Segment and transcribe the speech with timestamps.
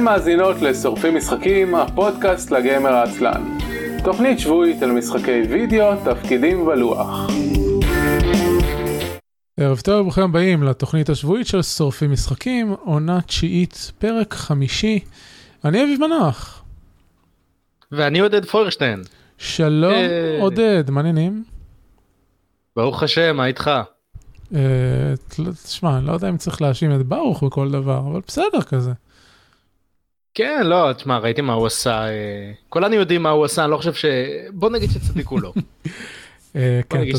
[0.00, 3.58] אתן מאזינות לשורפים משחקים, הפודקאסט לגיימר העצלן.
[4.04, 7.30] תוכנית שבועית על משחקי וידאו, תפקידים ולוח.
[9.56, 14.98] ערב טוב, ברוכים הבאים לתוכנית השבועית של שורפים משחקים, עונה תשיעית, פרק חמישי.
[15.64, 16.62] אני אביב מנוח.
[17.92, 19.02] ואני עודד פוירשטיין.
[19.38, 20.38] שלום אה.
[20.40, 21.44] עודד, מה העניינים?
[22.76, 23.70] ברוך השם, מה איתך?
[24.54, 24.60] אה,
[25.64, 28.92] תשמע, אני לא יודע אם צריך להאשים את ברוך בכל דבר, אבל בסדר כזה.
[30.34, 32.08] כן, לא, תשמע, ראיתי מה הוא עשה.
[32.08, 34.04] אה, כולנו יודעים מה הוא עשה, אני לא חושב ש...
[34.52, 35.52] בוא נגיד שצדיק הוא לא.
[36.56, 37.16] אה, כן, נגיד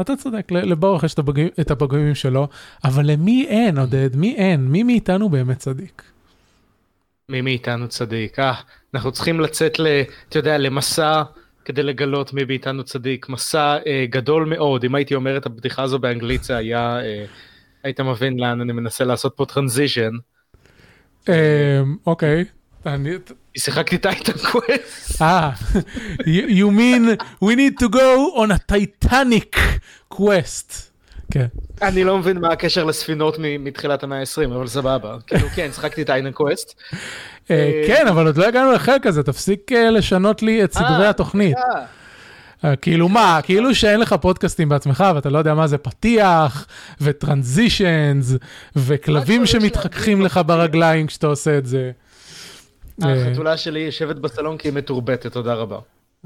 [0.00, 1.14] אתה צודק, לברוך יש
[1.60, 2.48] את הפגמים שלו,
[2.84, 4.16] אבל למי אין עודד?
[4.16, 4.68] מי אין?
[4.68, 6.02] מי מאיתנו באמת צדיק?
[7.28, 8.38] מי מאיתנו צדיק?
[8.38, 8.54] אה,
[8.94, 9.80] אנחנו צריכים לצאת.
[10.28, 11.22] אתה יודע, למסע
[11.64, 13.28] כדי לגלות מי מאיתנו צדיק.
[13.28, 14.84] מסע אה, גדול מאוד.
[14.84, 17.00] אם הייתי אומר את הבדיחה הזו באנגלית זה היה...
[17.00, 17.24] אה,
[17.82, 20.10] היית מבין לאן אני מנסה לעשות פה transition.
[21.28, 21.34] אה,
[22.06, 22.44] אוקיי.
[22.86, 23.10] אני-
[23.58, 25.22] שיחקתי Titan Quest.
[25.22, 25.50] אה,
[26.46, 29.58] you mean we need to go on a titanic
[30.14, 30.72] quest.
[31.30, 31.46] כן.
[31.82, 35.16] אני לא מבין מה הקשר לספינות מתחילת המאה ה-20, אבל סבבה.
[35.26, 36.74] כאילו, כן, שיחקתי Titan Quest.
[37.50, 41.10] אה, כן, אבל עוד לא הגענו לחלק הזה, תפסיק אה, לשנות לי את סדרי אה,
[41.10, 41.56] התוכנית.
[42.66, 42.76] אה.
[42.76, 46.66] כאילו מה, כאילו שאין לך פודקאסטים בעצמך ואתה לא יודע מה זה פתיח
[47.00, 48.34] וטרנזישנס
[48.76, 51.90] וכלבים שמתחככים לך ברגליים כשאתה עושה את זה.
[53.04, 55.78] אה, החתולה שלי יושבת בסלון כי היא מתורבתת, תודה רבה.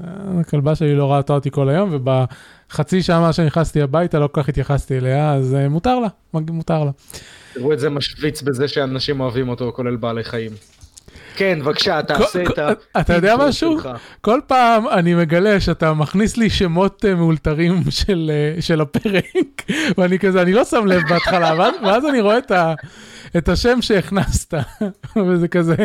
[0.03, 0.07] אה,
[0.39, 4.49] הכלבה שלי לא ראתה אותי כל היום ובחצי שעה מאז שנכנסתי הביתה לא כל כך
[4.49, 6.91] התייחסתי אליה אז מותר לה, מותר לה.
[7.53, 10.51] תראו את זה משוויץ בזה שאנשים אוהבים אותו, כולל בעלי חיים.
[11.35, 12.99] כן, בבקשה, תעשה כל- את ה...
[13.01, 13.79] אתה יודע משהו?
[13.81, 13.89] שלך.
[14.21, 19.63] כל פעם אני מגלה שאתה מכניס לי שמות אה, מאולתרים של, אה, של הפרק,
[19.97, 22.73] ואני כזה, אני לא שם לב בהתחלה, ואז, ואז אני רואה את, ה,
[23.37, 24.53] את השם שהכנסת,
[25.27, 25.75] וזה כזה,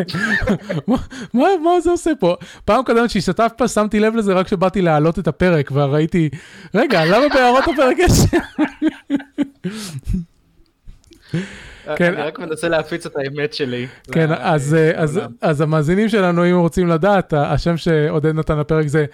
[0.87, 0.97] מה,
[1.35, 2.37] מה, מה זה עושה פה?
[2.65, 6.29] פעם קודמת שהשתתף פה שמתי לב לזה רק כשבאתי להעלות את הפרק, וראיתי,
[6.75, 8.13] רגע, למה בהערות הפרק יש...
[11.97, 12.15] כן.
[12.15, 13.87] אני רק מנסה להפיץ את האמת שלי.
[14.13, 15.21] כן, ל- אז, אה, אז.
[15.41, 19.05] אז המאזינים שלנו, אם רוצים לדעת, השם שעודד נתן לפרק זה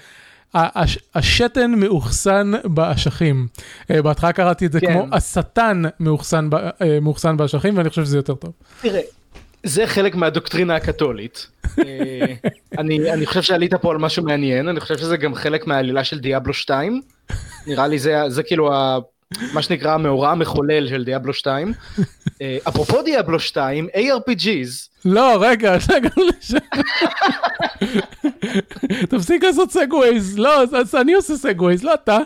[0.54, 3.46] הש- השתן מאוחסן באשכים.
[3.90, 4.86] אה, בהתחלה קראתי את זה כן.
[4.92, 6.48] כמו השטן מאוחסן
[6.82, 8.52] אה, מאוחסן באשכים, ואני חושב שזה יותר טוב.
[8.80, 9.00] תראה,
[9.64, 11.46] זה חלק מהדוקטרינה הקתולית.
[12.78, 16.18] אני אני חושב שעלית פה על משהו מעניין, אני חושב שזה גם חלק מהעלילה של
[16.18, 17.00] דיאבלו 2.
[17.66, 18.70] נראה לי זה זה כאילו
[19.52, 21.72] מה שנקרא המאורע המחולל של דיאבלו 2.
[22.42, 26.56] אה, אפרופו דיאבלו 2, ARPGs, לא, רגע, רגע, לשם.
[29.08, 32.18] תפסיק לעשות segues, לא, אז- אני עושה segues, לא אתה.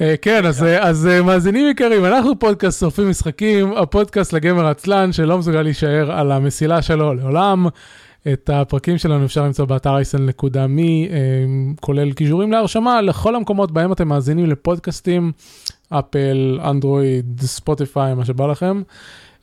[0.00, 5.38] אה, כן, אז, אה, אז מאזינים יקרים, אנחנו פודקאסט שורפים משחקים, הפודקאסט לגיימר עצלן שלא
[5.38, 7.66] מסוגל להישאר על המסילה שלו לעולם.
[8.32, 10.80] את הפרקים שלנו אפשר למצוא באתר isl.me,
[11.10, 11.16] אה,
[11.80, 15.32] כולל קישורים להרשמה לכל המקומות בהם אתם מאזינים לפודקאסטים,
[15.90, 18.82] אפל, אנדרואיד, ספוטיפיי, מה שבא לכם.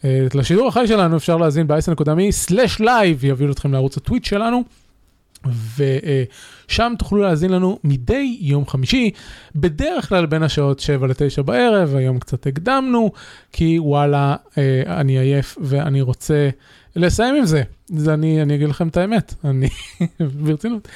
[0.06, 4.64] אה, לשידור החי שלנו אפשר להאזין ב-isl.me/live, יביאו אתכם לערוץ הטוויץ' שלנו.
[5.78, 9.11] ושם תוכלו להאזין לנו מדי יום חמישי,
[9.56, 13.11] בדרך כלל בין השעות 7 ל-9 בערב, היום קצת הקדמנו,
[13.51, 16.50] כי וואלה, אה, אני עייף ואני רוצה
[16.95, 17.63] לסיים עם זה.
[17.88, 19.69] זה אני, אני אגיד לכם את האמת, אני,
[20.44, 20.88] ברצינות.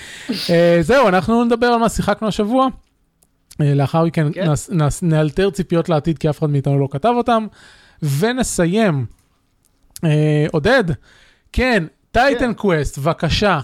[0.49, 2.67] אה, זהו, אנחנו נדבר על מה שיחקנו השבוע.
[3.61, 4.51] אה, לאחר מכן כן.
[4.51, 7.47] נס, נס, נאלתר ציפיות לעתיד, כי אף אחד מאיתנו לא כתב אותם,
[8.03, 9.05] ונסיים.
[10.03, 10.83] אה, עודד,
[11.51, 13.59] כן, Titan Quest, בבקשה.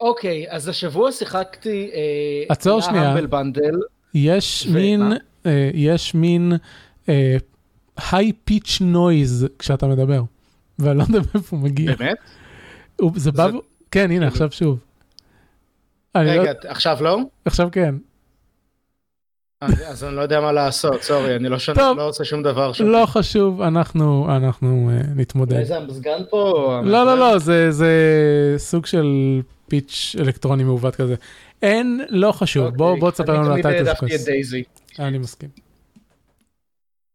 [0.00, 1.90] אוקיי, אז השבוע שיחקתי...
[1.94, 2.00] אה,
[2.48, 3.10] עצור שנייה.
[3.10, 3.74] Humble Bundle.
[4.14, 4.78] יש ומה?
[4.78, 5.12] מין,
[5.46, 6.52] אה, יש מין
[8.10, 10.22] high pitch noise כשאתה מדבר,
[10.78, 11.94] ואני לא יודע מאיפה הוא מגיע.
[11.96, 12.16] באמת?
[13.16, 13.48] זה בא,
[13.90, 14.78] כן, הנה, עכשיו שוב.
[16.14, 17.18] לא- רגע, עכשיו לא?
[17.44, 17.94] עכשיו כן.
[19.60, 21.96] אז אז אני לא יודע מה לעשות, sorry, אני לא טוב.
[21.98, 22.84] לא עושה שום דבר שם.
[22.86, 25.56] לא חשוב, אנחנו אנחנו אה, נתמודד.
[25.56, 26.80] איזה המזגן פה?
[26.84, 27.18] לא, לא?
[27.18, 27.94] לא, זה זה
[28.56, 31.14] סוג של pitch אלקטרוני מעוות כזה.
[31.62, 34.24] אין, לא חשוב, בוא אוקיי, בוא תספר לנו העדפתי את קווסט.
[34.24, 34.62] דייזי.
[34.98, 35.48] אני מסכים.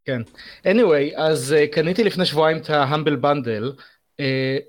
[0.06, 0.22] כן.
[0.66, 4.22] anyway, אז אה, קניתי לפני שבועיים את ה-Humble Bundle, אה,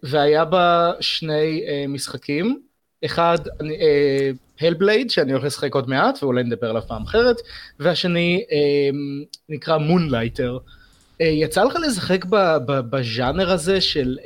[0.03, 2.61] והיה בה שני אה, משחקים.
[3.05, 3.39] אחד,
[4.61, 7.37] Hellblade, שאני הולך לשחק עוד מעט, ואולי נדבר עליו פעם אחרת,
[7.79, 8.95] והשני אה,
[9.49, 10.59] נקרא Moonlighter.
[10.59, 12.25] אה, יצא לך לשחק
[12.67, 14.19] בז'אנר הזה של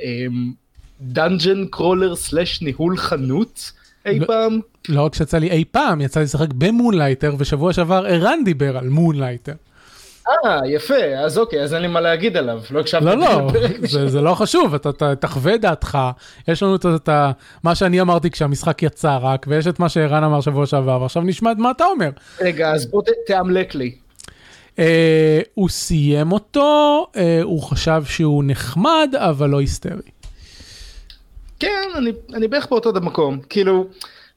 [1.01, 3.71] dungeon crawler slash ניהול חנות
[4.05, 4.25] אי לא.
[4.25, 4.59] פעם?
[4.89, 8.89] לא רק שיצא לי אי פעם, יצא לי לשחק ב-Moonlighter, ושבוע שעבר ערן דיבר על
[8.89, 9.53] Moonlighter.
[10.45, 10.93] אה, יפה,
[11.25, 13.05] אז אוקיי, אז אין לי מה להגיד עליו, לא הקשבתי.
[13.05, 13.47] לא, לא,
[13.87, 15.97] זה, זה לא חשוב, אתה אתה תחווה דעתך,
[16.47, 17.31] יש לנו את, את ה-
[17.63, 21.51] מה שאני אמרתי כשהמשחק יצא רק, ויש את מה שערן אמר שבוע שעבר, ועכשיו נשמע
[21.51, 22.09] את מה אתה אומר.
[22.41, 23.91] רגע, אז בוא ת- תאמלק לי.
[24.79, 30.01] אה, הוא סיים אותו, אה, הוא חשב שהוא נחמד, אבל לא היסטרי.
[31.59, 33.39] כן, אני, אני בערך באותו מקום.
[33.49, 33.87] כאילו,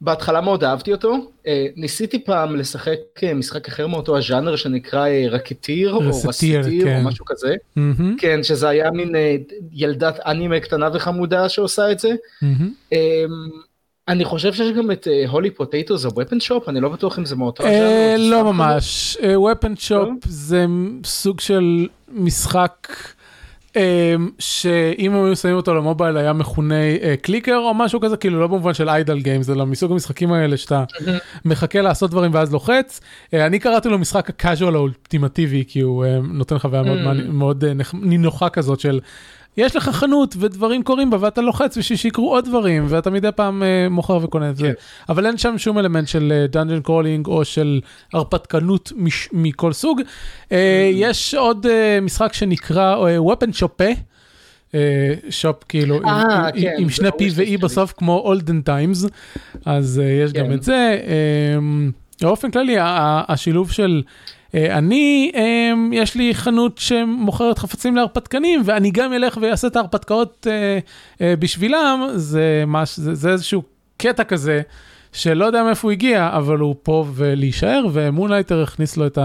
[0.00, 1.17] בהתחלה מאוד אהבתי אותו.
[1.47, 6.99] אה, ניסיתי פעם לשחק אה, משחק אחר מאותו הז'אנר שנקרא אה, רקטיר, או רסטיר, כן.
[6.99, 7.55] או משהו כזה.
[7.76, 9.37] מהמם, כן, שזה היה מין אה,
[9.73, 12.15] ילדת אנימה קטנה וחמודה שעושה את זה.
[12.43, 12.73] מהמם.
[12.93, 13.25] אה,
[14.09, 17.37] אני חושב שיש גם את הולי פוטטו זה ופן שופ, אני לא בטוח אם זה
[17.37, 18.31] מאותו אה, הז'אנר.
[18.31, 20.67] לא ממש, weapon shop זה
[21.05, 23.18] סוג של משחק אה,
[24.39, 28.47] שאם הם היו שמים אותו למובייל היה מכונה אה, קליקר או משהו כזה, כאילו לא
[28.47, 30.85] במובן של איידל גיימס, אלא מסוג המשחקים האלה שאתה
[31.45, 33.01] מחכה לעשות דברים ואז לוחץ.
[33.35, 36.83] אה, אני קראתי לו משחק הקאז'ואל האולטימטיבי, כי הוא אה, נותן חוויה
[37.29, 37.97] מאוד Mm.
[38.03, 39.01] נינוחה כזאת של...
[39.58, 43.62] יש לך חנות ודברים קורים בה ואתה לוחץ בשביל שיקרו עוד דברים ואתה מדי פעם
[43.62, 44.66] אה, מוכר וקונה את זה.
[44.66, 44.72] כן.
[45.08, 47.81] אבל אין שם שום אלמנט של dungeon crawling או של
[48.12, 50.00] הרפתקנות מש, מכל סוג.
[50.52, 53.84] אה, יש עוד אה, משחק שנקרא אה, weapon shoppe.
[55.31, 59.05] shoppe כאילו אה, עם- כן, עם שני P ו-E בסוף כמו olden times
[59.64, 60.52] אז אה, יש גם כן.
[60.52, 60.99] את זה.
[62.22, 62.76] באופן כללי
[63.28, 64.02] השילוב של
[64.55, 70.79] אני אה, יש לי חנות שמוכרת חפצים להרפתקנים ואני גם אלך ואעשה את ההרפתקאות אה,
[71.21, 73.62] אה, בשבילם זה מש, זה, זה איזשהו
[73.97, 74.62] קטע כזה.
[75.12, 79.19] שלא יודע מאיפה הוא הגיע, אבל הוא פה ולהישאר, ו-Moonlighter הכניס לו את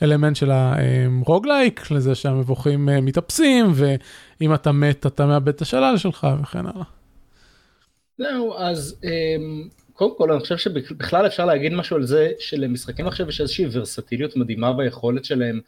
[0.00, 6.26] האלמנט של ה-roguelike, לזה שהמבוכים אה, מתאפסים, ואם אתה מת אתה מאבד את השלל שלך
[6.42, 6.84] וכן הלאה.
[8.18, 13.28] זהו, אז אמ, קודם כל אני חושב שבכלל אפשר להגיד משהו על זה שלמשחקים עכשיו
[13.28, 15.60] יש איזושהי ורסטיליות מדהימה ביכולת שלהם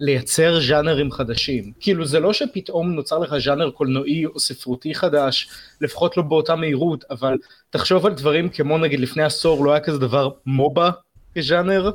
[0.00, 1.72] לייצר ז'אנרים חדשים.
[1.80, 5.48] כאילו זה לא שפתאום נוצר לך ז'אנר קולנועי או ספרותי חדש,
[5.80, 7.36] לפחות לא באותה מהירות, אבל
[7.70, 10.90] תחשוב על דברים כמו נגיד לפני עשור לא היה כזה דבר MOBA
[11.38, 11.90] כז'אנר.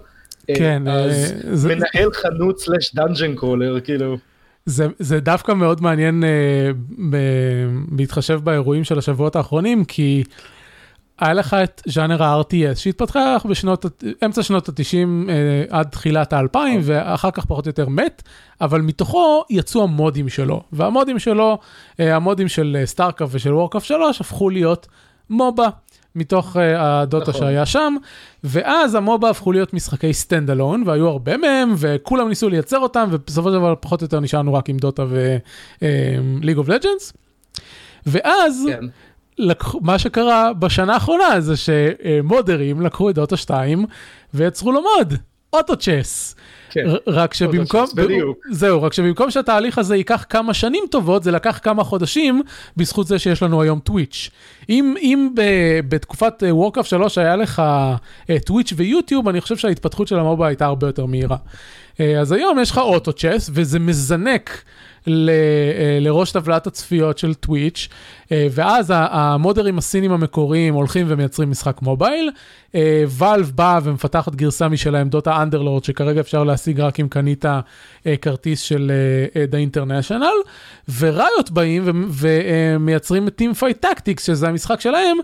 [0.49, 4.17] אה, כן, אז אה, זה- מנהל חנות slash dungeon crawler, כאילו.
[4.65, 6.71] זה, זה דווקא מאוד מעניין אה,
[7.09, 7.17] ב,
[7.87, 10.23] בהתחשב באירועים של השבועות האחרונים, כי
[11.19, 13.85] היה לך את ז'אנר ה-RTS שהתפתח בשנות,
[14.25, 18.23] אמצע שנות ה-90 אה, עד תחילת ה-2000, ואחר כך פחות או יותר מת,
[18.61, 21.57] אבל מתוכו יצאו המודים שלו, והמודים שלו,
[21.99, 24.87] אה, המודים של אה, StarCraft ושל Warcraft 3 הפכו להיות
[25.29, 25.67] MOBA.
[26.17, 27.41] מתוך אה, ה-Dota נכון.
[27.41, 27.95] שהיה שם,
[28.43, 33.49] ואז ה-MOBA הפכו להיות משחקי stand alone, והיו הרבה מהם, וכולם ניסו לייצר אותם, ובסופו
[33.49, 35.05] של דבר פחות או יותר נשארנו רק עם דוטה
[35.81, 37.13] וליג אוף לג'אנס.
[38.05, 38.85] ואז כן.
[39.37, 43.85] לקחו, מה שקרה בשנה האחרונה זה שמודרים לקחו את דוטה 2
[44.33, 45.13] ויצרו לו מוד,
[45.53, 46.35] Auto Chess.
[46.69, 46.85] כן.
[47.07, 48.37] רק שבמקום, בדיוק.
[48.51, 52.41] זהו, רק שבמקום שהתהליך הזה ייקח כמה שנים טובות, זה לקח כמה חודשים
[52.77, 54.29] בזכות זה שיש לנו היום טוויץ'.
[54.69, 55.41] אם, אם ב,
[55.89, 57.61] בתקופת Warcraft 3 היה לך
[58.45, 61.37] טוויץ' ויוטיוב, אני חושב שההתפתחות של ה-MOBA הייתה הרבה יותר מהירה.
[61.99, 64.63] אה, אז היום יש לך Auto Chess, וזה מזנק
[65.07, 67.87] ל, אה, לראש טבלת הצפיות של טוויץ',
[68.31, 72.31] אה, ואז המודרים הסינים המקוריים הולכים ומייצרים משחק מובייל.
[73.07, 78.61] Valve באה ומפתחת גרסה משלהם, Dota Underlords, שכרגע אפשר להשיג רק אם קנית אה, כרטיס
[78.61, 80.49] של אה, אה, The International,
[80.99, 85.17] וריוט באים ומייצרים את Team Fight Tactics, שזה המשחק שלהם,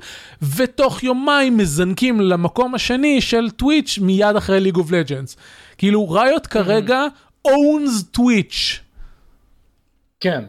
[0.56, 5.38] ותוך יומיים מזנקים למקום השני של טוויץ' מיד אחרי ליג אוף לג'אנס.
[5.78, 7.06] כאילו ריוט כרגע
[7.48, 8.82] owns טוויץ'.
[10.22, 10.44] כן.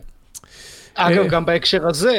[0.94, 1.28] אגב, אה.
[1.28, 2.18] גם בהקשר הזה,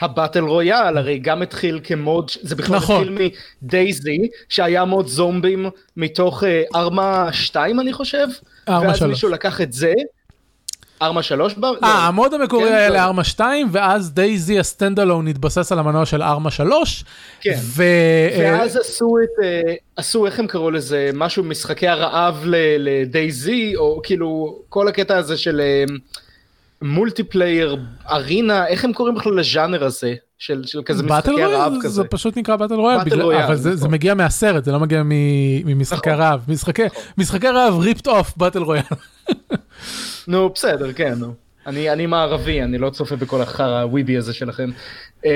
[0.00, 2.96] הבטל רויאל הרי גם התחיל כמוד, זה בכלל נכון.
[2.96, 8.26] התחיל מדייזי, שהיה מוד זומבים מתוך אה, ארמה 2 אני חושב,
[8.68, 9.02] Arma ואז.
[9.02, 9.92] מישהו לקח את זה,
[11.02, 11.54] Arma 3?
[11.82, 12.96] אה, המוד המקורי כן, היה טוב.
[12.96, 17.04] ל-Arma 2, ואז DayZ ה-stand alone התבסס על המנוע של Arma 3.
[17.40, 17.54] כן.
[17.58, 17.82] ו...
[18.32, 22.44] אה, ואז עשו את, אה, עשו איך הם קראו לזה, משהו משחקי הרעב
[22.78, 25.60] ל-DayZ, או כאילו כל הקטע הזה של
[26.82, 27.76] multiplayer,
[28.10, 31.88] arena, איך הם קוראים בכלל לז'אנר הזה, של, של כזה משחקי הרעב כזה.
[31.94, 33.90] זה פשוט נקרא battle royale, בגלל- royale, אבל זה- זה נכון.
[33.90, 35.02] מגיע מהסרט, זה לא מגיע
[35.64, 36.22] ממשחקי נכון.
[36.22, 36.40] רעב.
[36.48, 36.82] משחקי-
[37.18, 38.82] משחקי רעב rip off Battle Royale.
[40.28, 41.45] נו בסדר כן נו.
[41.66, 44.70] אני, אני מערבי אני לא צופה בכל החרא הוויבי הזה שלכם.
[45.24, 45.30] אמ,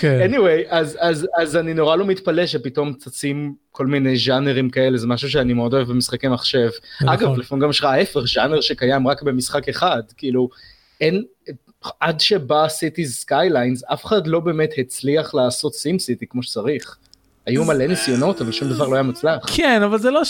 [0.00, 0.30] כן.
[0.30, 5.06] anyway אז, אז, אז אני נורא לא מתפלא שפתאום צצים כל מיני ז'אנרים כאלה זה
[5.06, 6.68] משהו שאני מאוד אוהב במשחקי מחשב.
[7.00, 7.40] זה אגב נכון.
[7.40, 10.48] לפעמים גם יש לך ההפך ז'אנר שקיים רק במשחק אחד כאילו
[11.00, 11.24] אין
[12.00, 16.96] עד שבא Cities Skylines אף אחד לא באמת הצליח לעשות SimCity כמו שצריך.
[17.46, 19.38] היו מלא ניסיונות אבל שום דבר לא היה מוצלח.
[19.46, 20.22] כן, אבל זה לא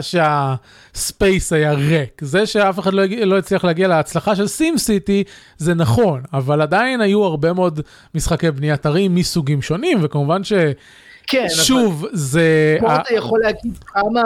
[0.00, 5.24] שהספייס היה ריק, זה שאף אחד לא, לא הצליח להגיע להצלחה של סים סיטי
[5.58, 7.80] זה נכון, אבל עדיין היו הרבה מאוד
[8.14, 10.52] משחקי בניית ערים מסוגים שונים, וכמובן ש...
[11.26, 12.16] כן, שוב, אבל...
[12.16, 12.76] זה...
[12.80, 14.22] פה אתה יכול להגיד כמה...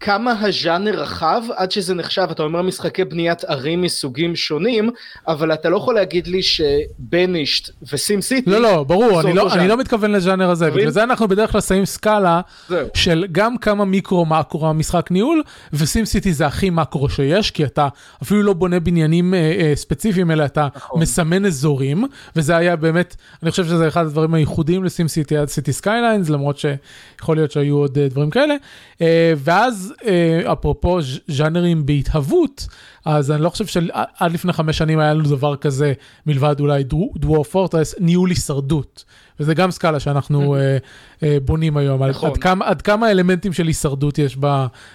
[0.00, 4.90] כמה הז'אנר רחב עד שזה נחשב אתה אומר משחקי בניית ערים מסוגים שונים
[5.28, 9.68] אבל אתה לא יכול להגיד לי שבנישט וסים סיטי לא לא ברור אני לא, אני
[9.68, 12.88] לא מתכוון לז'אנר הזה בגלל זה אנחנו בדרך כלל שמים סקאלה זהו.
[12.94, 15.42] של גם כמה מיקרו מקרו המשחק ניהול
[15.72, 17.88] ו SimCity זה הכי מקרו שיש כי אתה
[18.22, 21.02] אפילו לא בונה בניינים אה, אה, ספציפיים אלא אתה נכון.
[21.02, 22.04] מסמן אזורים
[22.36, 26.58] וזה היה באמת אני חושב שזה אחד הדברים הייחודיים ל SimCity עד Cities Skylines למרות
[26.58, 28.54] שיכול להיות שהיו עוד אה, דברים כאלה
[29.00, 32.66] אה, ואז אה, אפרופו ז'אנרים בהתהוות,
[33.04, 35.92] אז אני לא חושב שעד לפני חמש שנים היה לנו דבר כזה,
[36.26, 36.84] מלבד אולי
[37.16, 39.04] דוור פורטרס, ניהול הישרדות.
[39.40, 40.58] וזה גם סקאלה שאנחנו uh,
[41.20, 42.30] uh, בונים היום, נכון.
[42.30, 44.38] עד, כמה, עד כמה אלמנטים של הישרדות יש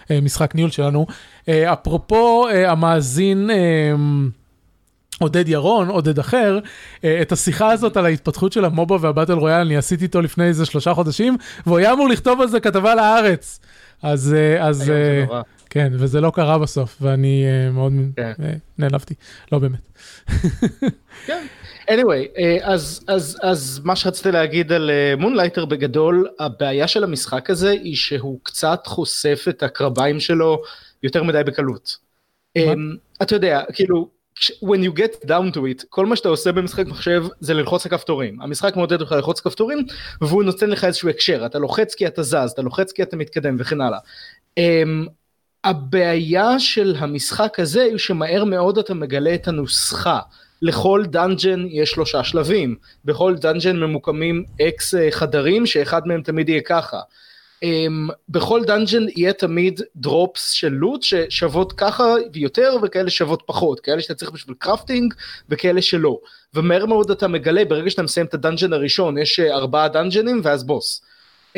[0.10, 1.06] במשחק ניהול שלנו.
[1.10, 3.50] Uh, אפרופו uh, המאזין...
[5.20, 6.60] עודד ירון, עודד אחר,
[7.22, 10.94] את השיחה הזאת על ההתפתחות של המובה והבטל רויאל, אני עשיתי איתו לפני איזה שלושה
[10.94, 13.60] חודשים, והוא היה אמור לכתוב על זה כתבה לארץ.
[14.06, 18.34] אז, אה, אז, אה, כן, וזה לא קרה בסוף, ואני אה, מאוד כן.
[18.78, 19.14] נעלבתי,
[19.52, 19.90] לא באמת.
[21.28, 21.46] כן.
[21.90, 27.96] anyway, אז, אז, אז מה שרציתי להגיד על מונלייטר בגדול, הבעיה של המשחק הזה היא
[27.96, 30.62] שהוא קצת חושף את הקרביים שלו
[31.04, 31.98] יותר מדי בקלות.
[32.56, 34.10] אמ, אתה יודע, כאילו,
[34.44, 38.42] when you get down to it, כל מה שאתה עושה במשחק מחשב זה ללחוץ לכפתורים.
[38.42, 39.86] המשחק מעודד אותך ללחוץ כפתורים
[40.22, 43.56] והוא נותן לך איזשהו הקשר, אתה לוחץ כי אתה זז, אתה לוחץ כי אתה מתקדם
[43.60, 44.00] וכן הלאה.
[44.60, 45.10] אמ,
[45.64, 50.20] הבעיה של המשחק הזה היא שמהר מאוד אתה מגלה את הנוסחה.
[50.62, 52.76] לכל dungeon יש שלושה שלבים,
[53.06, 57.00] בכל dungeon ממוקמים X אה, חדרים שאחד מהם תמיד יהיה ככה.
[57.64, 64.02] אמ, בכל dungeon יהיה תמיד drops של loot ששוות ככה ויותר וכאלה שוות פחות, כאלה
[64.02, 65.14] שאתה צריך בשביל crafting
[65.50, 66.20] וכאלה שלא.
[66.54, 70.42] ומהר מאוד אתה מגלה ברגע שאתה מסיים את ה dungeon הראשון יש אה, ארבעה דאנג'נים
[70.44, 71.02] ואז בוס.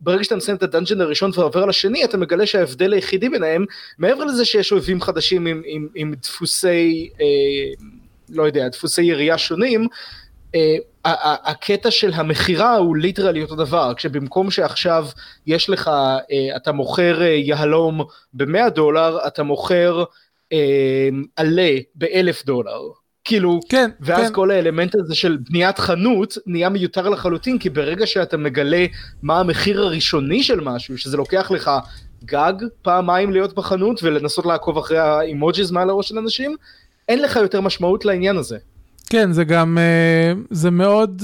[0.00, 3.64] ברגע שאתה מסיים את ה dungeon הראשון ועובר לשני אתה מגלה שההבדל היחידי ביניהם
[3.98, 7.82] מעבר לזה שיש אויבים חדשים עם, עם, עם דפוסי אה,
[8.28, 9.88] לא יודע דפוסי ירייה שונים
[11.44, 15.06] הקטע של המכירה הוא literally אותו דבר, כשבמקום שעכשיו
[15.46, 20.04] יש לך, אה, אתה מוכר אה, יהלום ב-100 דולר, אתה מוכר
[20.52, 22.80] אה, עלה ב-1000 דולר.
[23.24, 24.34] כאילו, כן, ואז כן.
[24.34, 28.86] כל האלמנט הזה של בניית חנות נהיה מיותר לחלוטין, כי ברגע שאתה מגלה
[29.22, 31.70] מה המחיר הראשוני של משהו, שזה לוקח לך
[32.24, 36.56] גג פעמיים להיות בחנות ולנסות לעקוב אחרי האימוג'יז מעל הראש של אנשים,
[37.08, 38.58] אין לך יותר משמעות לעניין הזה.
[39.10, 41.22] כן, זה גם, אה, זה מאוד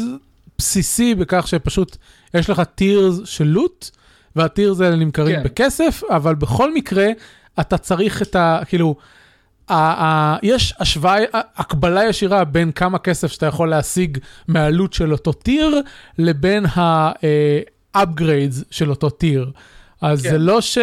[0.59, 1.97] בסיסי בכך שפשוט
[2.35, 3.91] יש לך טירס של לוט,
[4.37, 5.43] והטירס האלה נמכרים כן.
[5.43, 7.07] בכסף, אבל בכל מקרה,
[7.61, 8.61] אתה צריך את ה...
[8.67, 8.97] כאילו,
[9.69, 11.19] ה, ה, יש השוואה,
[11.57, 14.19] הקבלה ישירה בין כמה כסף שאתה יכול להשיג
[14.49, 15.81] מהלוט של אותו טיר,
[16.19, 19.51] לבין ה-upgrades אה, של אותו טיר.
[20.01, 20.31] אז כן.
[20.31, 20.79] זה לא ש...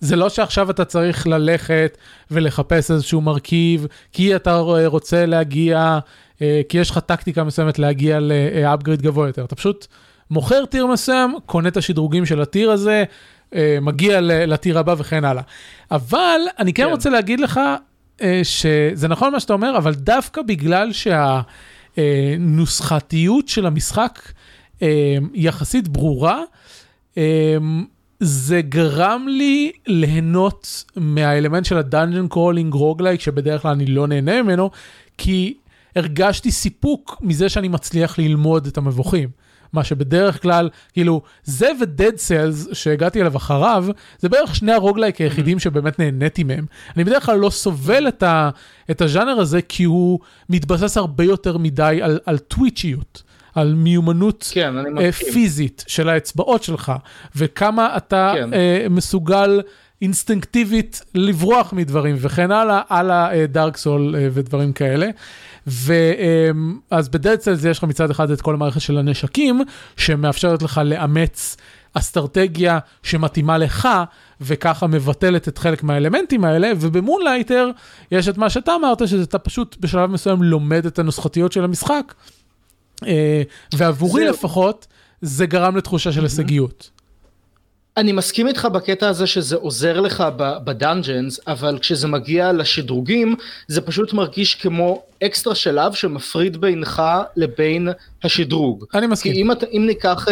[0.00, 1.98] זה לא שעכשיו אתה צריך ללכת
[2.30, 5.98] ולחפש איזשהו מרכיב, כי אתה רוצה להגיע,
[6.42, 9.44] אה, כי יש לך טקטיקה מסוימת להגיע לאפגריד גבוה יותר.
[9.44, 9.86] אתה פשוט
[10.30, 13.04] מוכר טיר מסוים, קונה את השדרוגים של הטיר הזה,
[13.54, 15.42] אה, מגיע לטיר הבא וכן הלאה.
[15.90, 16.90] אבל אני כן, כן.
[16.90, 17.60] רוצה להגיד לך
[18.22, 20.90] אה, שזה נכון מה שאתה אומר, אבל דווקא בגלל
[21.96, 24.32] שהנוסחתיות של המשחק
[25.34, 26.42] יחסית ברורה,
[28.20, 34.42] זה גרם לי ליהנות מהאלמנט של ה dungeon crawling roguelike, שבדרך כלל אני לא נהנה
[34.42, 34.70] ממנו,
[35.18, 35.54] כי
[35.96, 39.28] הרגשתי סיפוק מזה שאני מצליח ללמוד את המבוכים.
[39.72, 43.84] מה שבדרך כלל, כאילו, זה ו-Dead Cells שהגעתי אליו אחריו,
[44.18, 46.66] זה בערך שני הרוגלייק היחידים שבאמת נהניתי מהם.
[46.96, 48.50] אני בדרך כלל לא סובל את, ה,
[48.90, 53.22] את הז'אנר הזה, כי הוא מתבסס הרבה יותר מדי על, על טוויצ'יות.
[53.58, 56.92] על מיומנות כן, uh, פיזית של האצבעות שלך,
[57.36, 58.50] וכמה אתה כן.
[58.52, 59.60] uh, מסוגל
[60.02, 65.08] אינסטינקטיבית לברוח מדברים וכן הלאה, על הדארק סול uh, ודברים כאלה.
[65.66, 69.60] ואז um, בדד סלס יש לך מצד אחד את כל המערכת של הנשקים,
[69.96, 71.56] שמאפשרת לך לאמץ
[71.94, 73.88] אסטרטגיה שמתאימה לך,
[74.40, 77.70] וככה מבטלת את חלק מהאלמנטים האלה, וב Moonlighter
[78.10, 82.14] יש את מה שאתה אמרת, שאתה פשוט בשלב מסוים לומד את הנוסחתיות של המשחק.
[83.06, 83.42] אה,
[83.74, 84.30] ועבורי זה...
[84.30, 84.86] לפחות,
[85.22, 86.90] זה גרם לתחושה של הישגיות.
[87.96, 93.36] אני מסכים איתך בקטע הזה שזה עוזר לך ב dungeons, אבל כשזה מגיע לשדרוגים,
[93.68, 97.02] זה פשוט מרגיש כמו אקסטרה שלב שמפריד בינך
[97.36, 97.88] לבין
[98.24, 98.84] השדרוג.
[98.94, 99.32] אני מסכים.
[99.32, 100.26] כי אם, אם ניקח...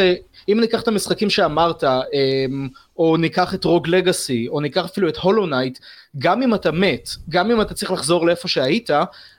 [0.49, 5.17] אם ניקח את המשחקים שאמרת, אמ, או ניקח את Rogue Legacy, או ניקח אפילו את
[5.17, 5.79] Hollow Knight,
[6.19, 8.91] גם אם אתה מת, גם אם אתה צריך לחזור לאיפה שהיית,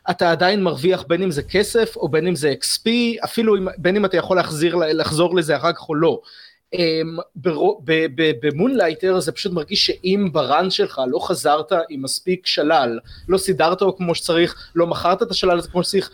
[0.10, 2.90] אתה עדיין מרוויח בין אם זה כסף, או בין אם זה XP,
[3.24, 6.22] אפילו אם, בין אם אתה יכול להחזיר, לחזור לזה אחר כך או לא.
[6.74, 7.18] אמ,
[8.42, 13.00] ב Moonlighter זה פשוט מרגיש שאם ב run שלך לא חזרת עם מספיק שלל,
[13.30, 16.10] לא סידרת אותו כמו שצריך, לא מכרת את השלל הזה כמו שצריך,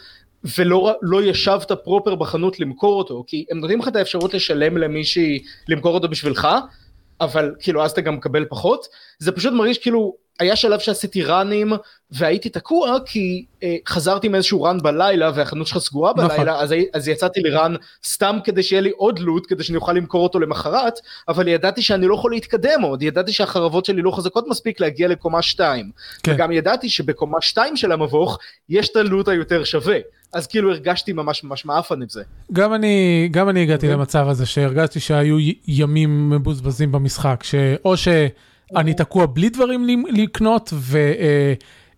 [0.57, 5.43] ולא לא ישבת פרופר בחנות למכור אותו, כי הם נותנים לך את האפשרות לשלם למישהי
[5.67, 6.47] למכור אותו בשבילך,
[7.21, 8.87] אבל כאילו אז אתה גם מקבל פחות,
[9.19, 11.73] זה פשוט מרגיש כאילו היה שלב שעשיתי ראנים
[12.11, 16.27] והייתי תקוע כי אה, חזרתי מאיזשהו ראן בלילה והחנות שלך סגורה נכון.
[16.27, 20.23] בלילה אז, אז יצאתי לראן סתם כדי שיהיה לי עוד לוט כדי שאני אוכל למכור
[20.23, 20.93] אותו למחרת
[21.27, 25.41] אבל ידעתי שאני לא יכול להתקדם עוד ידעתי שהחרבות שלי לא חזקות מספיק להגיע לקומה
[25.41, 25.91] 2
[26.23, 26.33] כן.
[26.33, 29.97] וגם ידעתי שבקומה 2 של המבוך יש את הלוט היותר שווה
[30.33, 32.23] אז כאילו הרגשתי ממש ממש מעפן עם זה.
[32.53, 33.89] גם אני גם אני הגעתי okay.
[33.89, 33.97] אוקיי.
[33.99, 35.37] למצב הזה שהרגשתי שהיו
[35.67, 38.07] ימים מבוזבזים במשחק שאו ש...
[38.75, 40.73] אני תקוע בלי דברים לקנות,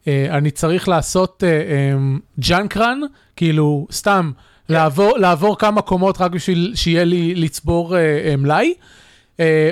[0.08, 1.44] ואני צריך לעשות
[2.40, 3.00] ג'אנק רן,
[3.36, 4.32] כאילו, סתם,
[4.70, 7.96] לעבור, לעבור כמה קומות רק בשביל שיהיה לי לצבור
[8.38, 8.74] מלאי,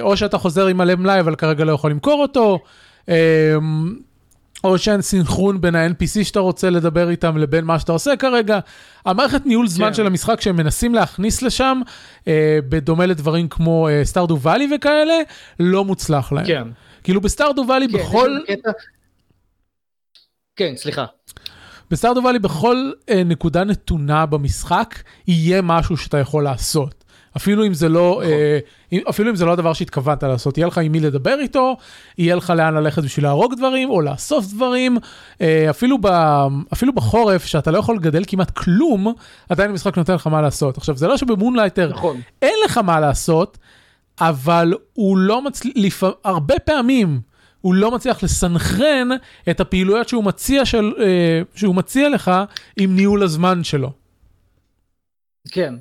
[0.01, 2.60] או שאתה חוזר עם מלא מלאי, אבל כרגע לא יכול למכור אותו.
[4.63, 8.60] או שאין סינכרון בין ה-NPC שאתה רוצה לדבר איתם לבין מה שאתה עושה כרגע.
[9.05, 9.93] המערכת ניהול זמן כן.
[9.93, 11.82] של המשחק שהם מנסים להכניס לשם,
[12.27, 15.13] אה, בדומה לדברים כמו אה, סטארדו ואלי וכאלה,
[15.60, 16.46] לא מוצלח להם.
[16.46, 16.67] כן.
[17.03, 18.38] כאילו בסטארדו ואלי כן, בכל...
[20.55, 21.05] כן, סליחה.
[21.91, 24.96] בסטארדו ואלי בכל אה, נקודה נתונה במשחק
[25.27, 27.02] יהיה משהו שאתה יכול לעשות.
[27.38, 28.34] אפילו אם זה לא, נכון.
[28.94, 31.78] אה, אפילו אם זה לא הדבר שהתכוונת לעשות, יהיה לך עם מי לדבר איתו,
[32.18, 34.98] יהיה לך לאן ללכת בשביל להרוג דברים או לאסוף דברים,
[35.42, 36.08] אה, אפילו, ב,
[36.74, 39.13] אפילו בחורף שאתה לא יכול לגדל כמעט כלום,
[39.50, 40.78] עדיין המשחק נותן לך מה לעשות.
[40.78, 42.22] עכשיו זה לא שבמונלייטר נכון.
[42.42, 43.58] אין לך מה לעשות,
[44.22, 47.20] אבל הוא לא מצליח, הרבה פעמים
[47.62, 49.08] הוא לא מצליח לסנכרן
[49.50, 52.32] את הפעילויות שהוא מציע, של, אה, שהוא מציע לך
[52.78, 53.91] עם ניהול הזמן שלו.
[55.52, 55.74] כן,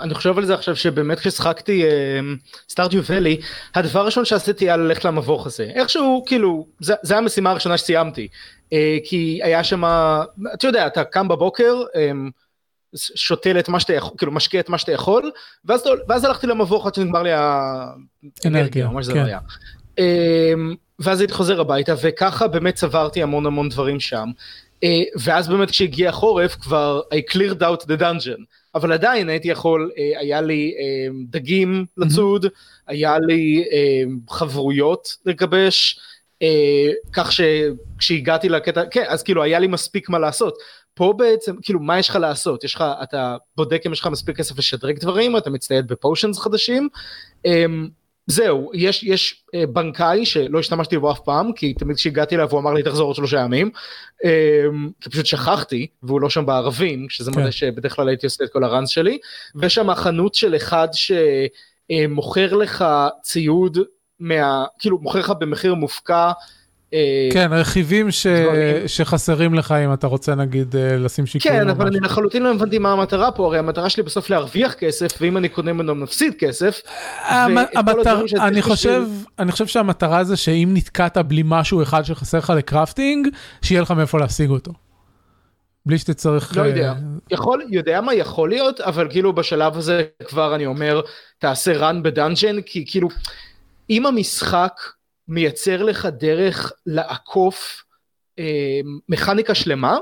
[0.00, 1.84] אני חושב על זה עכשיו שבאמת כששחקתי
[2.68, 3.40] סטארטיו ואלי
[3.74, 8.28] הדבר הראשון שעשיתי היה ללכת למבוך הזה איכשהו כאילו זה, זה המשימה הראשונה שסיימתי
[8.72, 9.84] אה, כי היה שם
[10.54, 12.30] אתה יודע אתה קם בבוקר אמ,
[12.94, 15.30] שותל את מה שאתה יכול כאילו משקיע את מה שאתה יכול
[15.64, 19.26] ואז, ואז הלכתי למבוך עד שנגמר לי האנרגיה מה שזה לא כן.
[19.26, 19.38] היה.
[19.98, 24.28] אמ, ואז הייתי חוזר הביתה וככה באמת צברתי המון המון דברים שם
[24.84, 28.42] אה, ואז באמת כשהגיע החורף כבר I cleared out the dungeon
[28.74, 32.46] אבל עדיין הייתי יכול, אה, היה לי אה, דגים לצוד,
[32.86, 33.64] היה לי
[34.30, 36.00] חברויות לגבש,
[37.12, 40.58] כך שכשהגעתי לקטע, כן, אז כאילו היה לי מספיק מה לעשות.
[40.94, 42.64] פה בעצם, כאילו, מה יש לך לעשות?
[42.64, 46.88] יש לך, אתה בודק אם יש לך מספיק כסף לשדרג דברים, אתה מצטייד בפושנס חדשים.
[48.26, 52.60] זהו, יש, יש אה, בנקאי שלא השתמשתי בו אף פעם, כי תמיד כשהגעתי אליו הוא
[52.60, 53.70] אמר לי תחזור עוד שלושה ימים,
[54.24, 54.64] אה,
[55.00, 57.40] כי פשוט שכחתי, והוא לא שם בערבים, שזה כן.
[57.40, 59.18] מראה שבדרך כלל הייתי עושה את כל הראנס שלי,
[59.54, 60.88] ויש שם חנות של אחד
[61.90, 62.84] שמוכר לך
[63.22, 63.78] ציוד,
[64.20, 66.32] מה, כאילו מוכר לך במחיר מופקע, אה,
[67.32, 68.26] כן, רכיבים ש...
[68.86, 71.52] שחסרים לך אם אתה רוצה נגיד אה, לשים שיקול.
[71.52, 75.08] כן, אבל אני לחלוטין לא הבנתי מה המטרה פה, הרי המטרה שלי בסוף להרוויח כסף,
[75.20, 76.80] ואם אני קונה ממנו מפסיד כסף.
[77.28, 78.20] המטר...
[78.40, 79.02] אני, חושב,
[79.38, 83.28] אני חושב שהמטרה זה שאם נתקעת בלי משהו אחד שחסר לך לקרפטינג,
[83.62, 84.72] שיהיה לך מאיפה להשיג אותו.
[85.86, 86.56] בלי שתצטרך...
[86.56, 86.94] לא יודע, אה,
[87.30, 91.00] יכול, יודע מה יכול להיות, אבל כאילו בשלב הזה כבר אני אומר,
[91.38, 93.08] תעשה run בדאנג'ן, כי כאילו,
[93.90, 94.72] אם המשחק
[95.32, 97.84] מייצר לך דרך לעקוף
[98.38, 99.98] אה, מכניקה שלמה,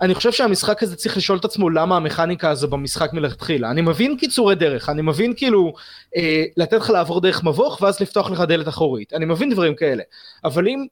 [0.00, 3.70] אני חושב שהמשחק הזה צריך לשאול את עצמו למה המכניקה הזו במשחק מלכתחילה.
[3.70, 5.72] אני מבין קיצורי דרך, אני מבין כאילו
[6.16, 10.02] אה, לתת לך לעבור דרך מבוך ואז לפתוח לך דלת אחורית, אני מבין דברים כאלה,
[10.44, 10.86] אבל אם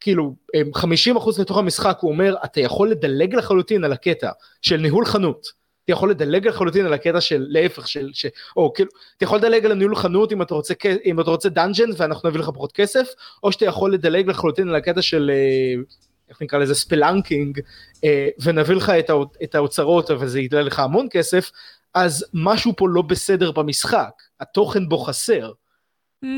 [0.00, 4.30] כאילו 50% אה, לתוך המשחק הוא אומר אתה יכול לדלג לחלוטין על הקטע
[4.62, 5.46] של ניהול חנות,
[5.86, 8.26] אתה יכול לדלג לחלוטין על הקטע של להפך של ש...
[8.56, 11.90] או כאילו אתה יכול לדלג על הניהול חנות אם אתה רוצה אם אתה רוצה dungeon
[11.96, 13.06] ואנחנו נביא לך פחות כסף
[13.42, 15.82] או שאתה יכול לדלג לחלוטין על הקטע של אה,
[16.28, 17.60] איך נקרא לזה spelunking
[18.04, 21.50] אה, ונביא לך את, הא, את האוצרות אבל זה יעלה לך המון כסף
[21.94, 25.52] אז משהו פה לא בסדר במשחק התוכן בו חסר.
[26.24, 26.28] Mm,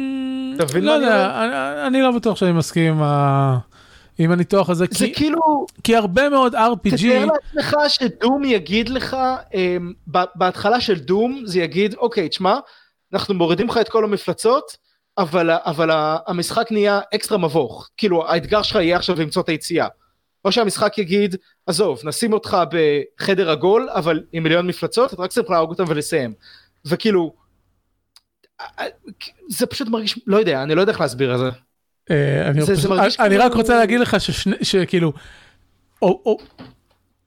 [0.81, 1.43] לא יודע,
[1.87, 3.59] אני לא בטוח שאני מסכים עם ה...
[4.19, 6.97] עם הניתוח הזה, זה כי, כאילו, כי הרבה מאוד RPG...
[6.97, 12.59] תתאר לעצמך שדום יגיד לך, um, בהתחלה של דום זה יגיד, אוקיי, תשמע,
[13.13, 14.77] אנחנו מורידים לך את כל המפלצות,
[15.19, 15.91] אבל, אבל
[16.27, 19.87] המשחק נהיה אקסטרה מבוך, כאילו האתגר שלך יהיה עכשיו למצוא את היציאה.
[20.45, 25.51] או שהמשחק יגיד, עזוב, נשים אותך בחדר עגול, אבל עם מיליון מפלצות, אתה רק צריך
[25.51, 26.35] להרוג אותם ולסיים.
[26.85, 27.35] וכאילו,
[29.49, 31.68] זה פשוט מרגיש, לא יודע, אני לא יודע איך להסביר את זה.
[32.11, 32.17] אה,
[32.51, 35.13] אני זה- פשוט- זה מרגיש אני כאילו- רק רוצה להגיד לך ששני- שכאילו,
[36.03, 36.39] או- או-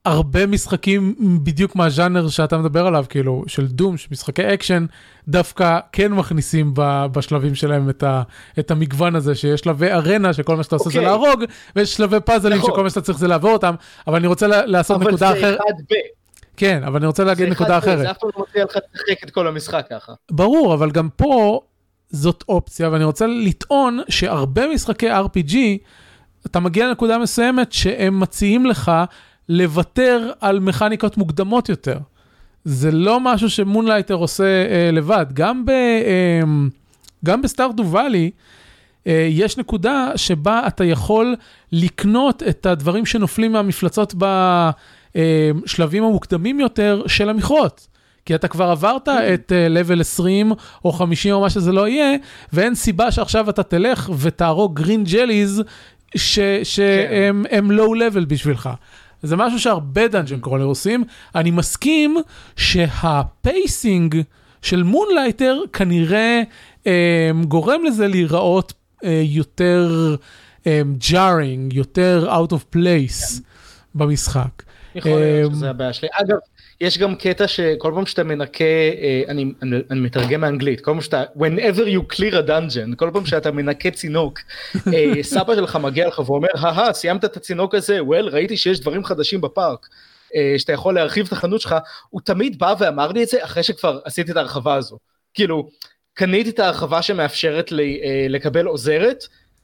[0.06, 4.86] הרבה משחקים בדיוק מהז'אנר שאתה מדבר עליו, כאילו, של Doom, של משחקי אקשן,
[5.28, 8.22] דווקא כן מכניסים ב- בשלבים שלהם את ה-
[8.60, 11.12] את המגוון הזה, שיש שלבי ארנה שכל מה שאתה עושה זה אוקיי.
[11.12, 11.44] להרוג,
[11.76, 12.72] ויש שלבי פאזלים נכון.
[12.72, 13.76] שכל מה שאתה צריך זה לעבור אותם,
[14.08, 15.60] אבל אני רוצה לעשות נקודה אחרת.
[16.58, 18.00] כן, אבל אני רוצה להגיד נקודה אחרת.
[18.00, 20.14] זה אף פעם לא מציע לך לשחק את כל המשחק ככה.
[20.32, 21.62] ברור, אבל גם פה
[22.12, 25.56] זאת אופציה, ואני רוצה לטעון שהרבה משחקי RPG,
[26.46, 28.92] אתה מגיע לנקודה מסוימת שהם מציעים לך
[29.50, 31.98] לוותר על מכניקות מוקדמות יותר.
[32.64, 35.26] זה לא משהו שמונלייטר עושה אה, לבד.
[35.34, 36.42] גם, אה,
[37.26, 38.32] גם ב Stardew Valley,
[39.08, 41.36] אה, יש נקודה שבה אתה יכול
[41.72, 44.16] לקנות את הדברים שנופלים מהמפלצות
[45.16, 47.88] בשלבים המוקדמים יותר של המכרות.
[48.32, 50.52] כי אתה כבר עברת את level 20
[50.86, 52.18] או 50 או מה שזה לא יהיה,
[52.54, 55.64] ואין סיבה שעכשיו אתה תלך ותהרוג green jellies
[56.64, 58.70] שהם הם low level בשבילך.
[59.22, 61.04] זה משהו שהרבה dungeon crawler עושים.
[61.36, 62.18] אני מסכים
[62.56, 64.22] שה pacing
[64.62, 66.42] של Moonlighter כנראה
[66.88, 70.16] אה, גורם לזה להיראות אה, יותר
[71.12, 73.42] jarring, יותר out of place
[73.96, 74.64] במשחק.
[74.96, 76.08] יכול להיות אמ, שזה הבעיה שלי.
[76.14, 76.38] אגב,
[76.82, 81.02] יש גם קטע שכל פעם שאתה מנקה, אה, אני, אני, אני מתרגם מאנגלית, כל פעם
[81.02, 84.40] שאתה, whenever you clear a dungeon, כל פעם שאתה מנקה צינוק,
[84.94, 89.06] אה, סבא שלך מגיע לך ואומר, הא סיימת את הצינוק הזה, well, ראיתי שיש דברים
[89.06, 89.88] חדשים בפארק,
[90.36, 91.76] אה, שאתה יכול להרחיב את החנות שלך,
[92.10, 94.98] הוא תמיד בא ואמר לי את זה אחרי שכבר עשיתי את ההרחבה הזו.
[95.34, 95.70] כאילו,
[96.14, 99.24] קניתי את ההרחבה שמאפשרת לי לקבל עוזרת,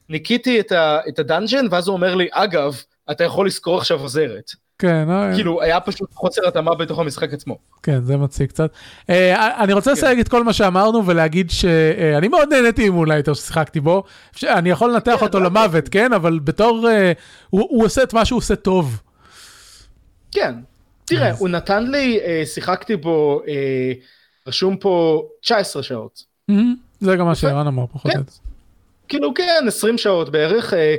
[0.09, 4.66] ניקיתי את, ה dungeon, ואז הוא אומר לי, אגב, אתה יכול לשכור עכשיו עוזרת.
[4.79, 7.57] כן, אה, כאילו היה פשוט חוסר התאמה בתוך המשחק עצמו.
[7.83, 8.71] כן, זה מציק קצת.
[9.09, 9.97] אה, אני רוצה כן.
[9.97, 14.03] לסייג את כל מה שאמרנו ולהגיד שאני מאוד נהניתי עם Moonlighter ששיחקתי בו.
[14.43, 16.13] אני יכול לנתח כן, אותו לא למוות, כן?
[16.13, 16.89] אבל בתור...
[16.89, 17.11] אה,
[17.49, 19.01] הוא הוא עושה את מה שהוא עושה טוב.
[20.31, 20.53] כן.
[21.05, 23.91] תראה, אז- הוא נתן לי, אה, שיחקתי בו, אה,
[24.47, 26.23] רשום פה 19 שעות.
[26.47, 28.17] מהמם, זה גם מה שערן אמר פחות כן.
[28.17, 28.46] או יותר.
[29.07, 30.95] כאילו כן, 20 שעות בערך, אה,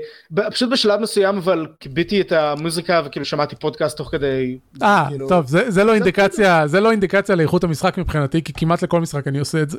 [0.51, 4.59] פשוט בשלב מסוים אבל קיביתי את המוזיקה וכאילו שמעתי פודקאסט תוך כדי.
[4.83, 8.83] אה, כאילו- טוב, זה זה לא אינדיקציה, זה לא אינדיקציה לאיכות המשחק מבחינתי, כי כמעט
[8.83, 9.79] לכל משחק אני עושה את זה.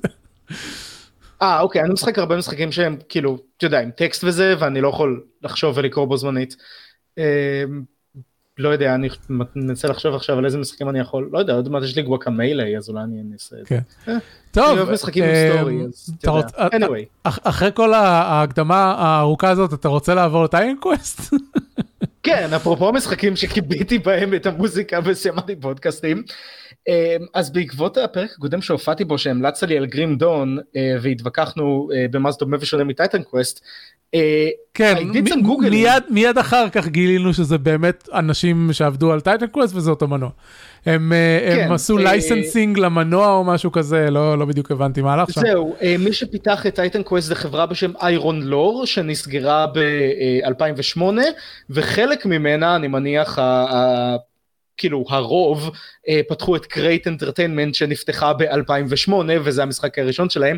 [1.42, 4.88] אה, אוקיי, אני משחק הרבה משחקים שהם כאילו, אתה יודע, עם טקסט וזה, ואני לא
[4.88, 6.56] יכול לחשוב ולקרוא בו זמנית.
[8.60, 9.10] אה, לא יודע, אני
[9.56, 12.78] מנסה לחשוב עכשיו על איזה משחקים אני יכול, לא יודע, עוד מעט יש לי Guacamelee,
[12.78, 13.76] אז אולי אני אעשה את זה.
[14.06, 14.12] כן.
[14.12, 14.18] אה,
[14.52, 16.32] טוב, אני אוהב משחקים עם אה, story, אז אתה
[16.72, 16.86] יודע.
[16.88, 17.06] anyway.
[17.24, 21.34] אח- אחרי כל ההקדמה הארוכה הזאת, אתה רוצה לעבור ל Titan Quest?
[22.24, 26.24] כן, אפרופו משחקים שכיביתי בהם את המוזיקה ושמעתי פודקאסטים.
[26.88, 26.94] אמ,
[27.34, 32.32] אז בעקבות הפרק הקודם שהופעתי בו שהמלצת לי על Grim Dawn אה, והתווכחנו אה, במה
[32.32, 33.62] זה דומה ושונה מ Titan Quest.
[34.16, 34.96] אה, כן,
[35.46, 35.70] googling.
[35.70, 40.30] מיד, מיד אחר כך גילינו שזה באמת אנשים שעבדו על Titan Quest וזה אותו מנוע.
[40.86, 45.02] הם, אה, הם כן, עשו אה, licensing למנוע או משהו כזה, לא, לא בדיוק הבנתי
[45.02, 45.42] מה הלך שם.
[45.42, 51.02] זהו, אה, מי שפיתח את Titan Quest זה חברה בשם Iron Lore שנסגרה ב-2008
[51.70, 53.40] וחלק ממנה אני מניח
[54.80, 55.72] כאילו הרוב
[56.08, 59.14] אה, פתחו את Crate Entertainment שנפתחה ב-2008
[59.44, 60.58] וזה המשחק הראשון שלהם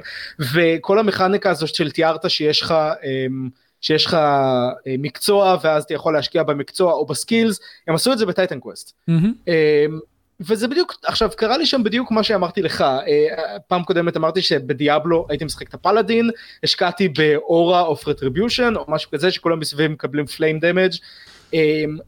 [0.53, 3.49] וכל המכניקה הזאת של תיארת שיש לך אמ,
[3.81, 8.17] שיש לך אה, מקצוע ואז אתה יכול להשקיע במקצוע או ב skills הם עשו את
[8.17, 8.93] זה ב Titan Quest.
[9.07, 9.33] מהמם.
[9.47, 9.99] אמ,
[10.47, 14.69] וזה בדיוק עכשיו קרה לי שם בדיוק מה שאמרתי לך אה, פעם קודמת אמרתי שב
[14.69, 16.29] Diablo הייתי משחק את ה paladin
[16.63, 20.91] השקעתי ב aura of retribution או משהו כזה שכולם מסביב מקבלים flame damage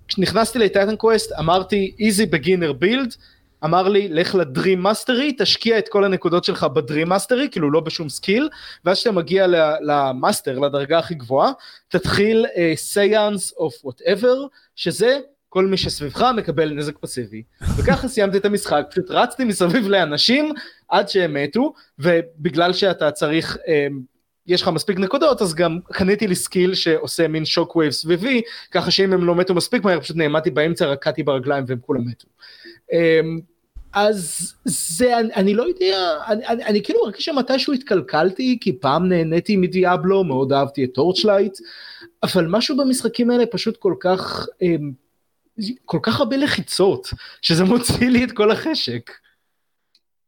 [0.07, 3.15] כשנכנסתי ל Titan Quest אמרתי easy beginner build
[3.63, 7.71] אמר לי לך ל dream mastery תשקיע את כל הנקודות שלך ב dream mastery כאילו
[7.71, 8.49] לא בשום skill
[8.85, 9.47] ואז כשאתה מגיע
[9.81, 11.51] ל master לדרגה הכי גבוהה
[11.87, 15.19] תתחיל trance of whatever שזה
[15.53, 17.43] כל מי שסביבך מקבל נזק פסיבי.
[17.77, 18.85] וככה סיימתי את המשחק.
[18.89, 20.53] פשוט רצתי מסביב לאנשים
[20.89, 24.01] עד שהם מתו ובגלל שאתה צריך אמ,
[24.47, 28.91] יש לך מספיק נקודות אז גם קניתי לי skill שעושה מין shock wave סביבי ככה
[28.91, 32.27] שאם הם לא מתו מספיק מהר פשוט נעמדתי באמצע רקעתי ברגליים והם כולם מתו.
[32.93, 33.39] אמ,
[33.93, 39.09] אז זה אני, אני לא יודע אני, אני, אני כאילו מרגיש שמתישהו התקלקלתי כי פעם
[39.09, 41.57] נהניתי מ Diablo מאוד אהבתי את Torchlight
[42.23, 44.91] אבל משהו במשחקים האלה פשוט כל כך אמ,
[45.85, 47.07] כל כך הרבה לחיצות
[47.41, 49.11] שזה מוציא לי את כל החשק.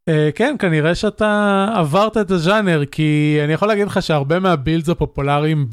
[0.10, 4.90] אה, כן, כנראה שאתה עברת את הז'אנר, כי אני יכול להגיד לך שהרבה מה builds
[4.90, 5.68] הפופולריים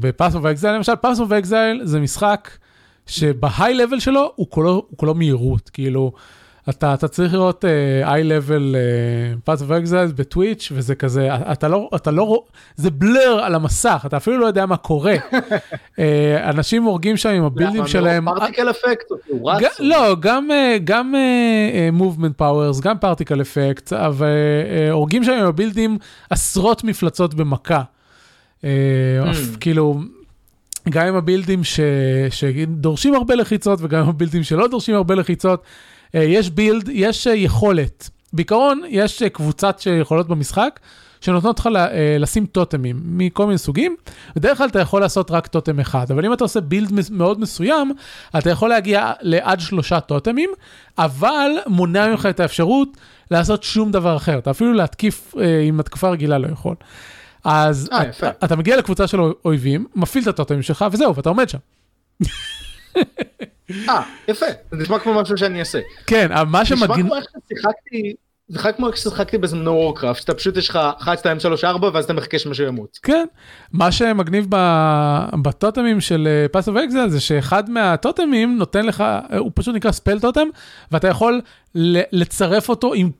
[0.00, 2.50] ב Path of Exile, למשל Path of Exile זה משחק
[3.06, 6.12] שב high level שלו הוא כולו, הוא כולו מהירות, כאילו,
[6.70, 7.64] אתה, אתה צריך לראות
[9.46, 12.44] Path of Exile ב Twitch וזה כזה, אתה לא, אתה לא,
[12.76, 15.14] זה blur על המסך, אתה אפילו לא יודע מה קורה.
[15.14, 16.00] אה,
[16.50, 18.24] אנשים הורגים שם עם ה build ים שלהם.
[18.24, 19.62] פרטיקל אפקט, הוא רץ.
[19.80, 20.48] לא, גם,
[20.84, 24.26] גם uh, movement powers, גם particle effect, אבל
[24.90, 25.98] הורגים שם עם ה build ים
[26.30, 27.82] עשרות מפלצות במכה.
[28.60, 29.58] Uh, mm.
[29.60, 30.00] כאילו,
[30.88, 31.80] גם עם הבילדים ש,
[32.30, 35.62] שדורשים הרבה לחיצות וגם עם הבילדים שלא דורשים הרבה לחיצות.
[36.14, 38.10] אה, יש בילד, יש אה, יכולת.
[38.32, 40.80] בעיקרון, יש אה, קבוצת יכולות במשחק
[41.20, 41.68] שנותנות לך
[42.18, 43.96] לשים טוטמים מכל מיני סוגים.
[44.36, 47.92] בדרך כלל אתה יכול לעשות רק טוטם אחד, אבל אם אתה עושה בילד מאוד מסוים,
[48.38, 50.50] אתה יכול להגיע לעד שלושה טוטמים,
[50.98, 52.88] אבל מונע ממך את האפשרות
[53.30, 54.38] לעשות שום דבר אחר.
[54.38, 55.34] אתה אפילו להתקיף
[55.68, 56.74] עם התקפה רגילה לא יכול.
[57.44, 61.48] אז אה, אתה, אתה מגיע לקבוצה של אויבים, מפעיל את הטוטמים שלך וזהו, ואתה עומד
[61.48, 61.58] שם.
[63.88, 65.80] אה, יפה, זה נשמע כמו משהו שאני אעשה.
[66.06, 66.90] כן, מה שמגניב...
[66.90, 68.14] נשמע כמו איך ששיחקתי,
[68.48, 71.90] זה חלק כמו איך ששיחקתי בזמנו Warcraft, שאתה פשוט יש לך 1, 2, 3, 4
[71.94, 72.98] ואז אתה מחכה שמשהו ימות.
[73.02, 73.26] כן,
[73.72, 74.46] מה שמגניב
[75.42, 79.04] בטוטמים של Path of Exile זה שאחד מהטוטמים נותן לך,
[79.38, 80.48] הוא פשוט נקרא spell totem,
[80.92, 81.40] ואתה יכול
[82.12, 83.10] לצרף אותו עם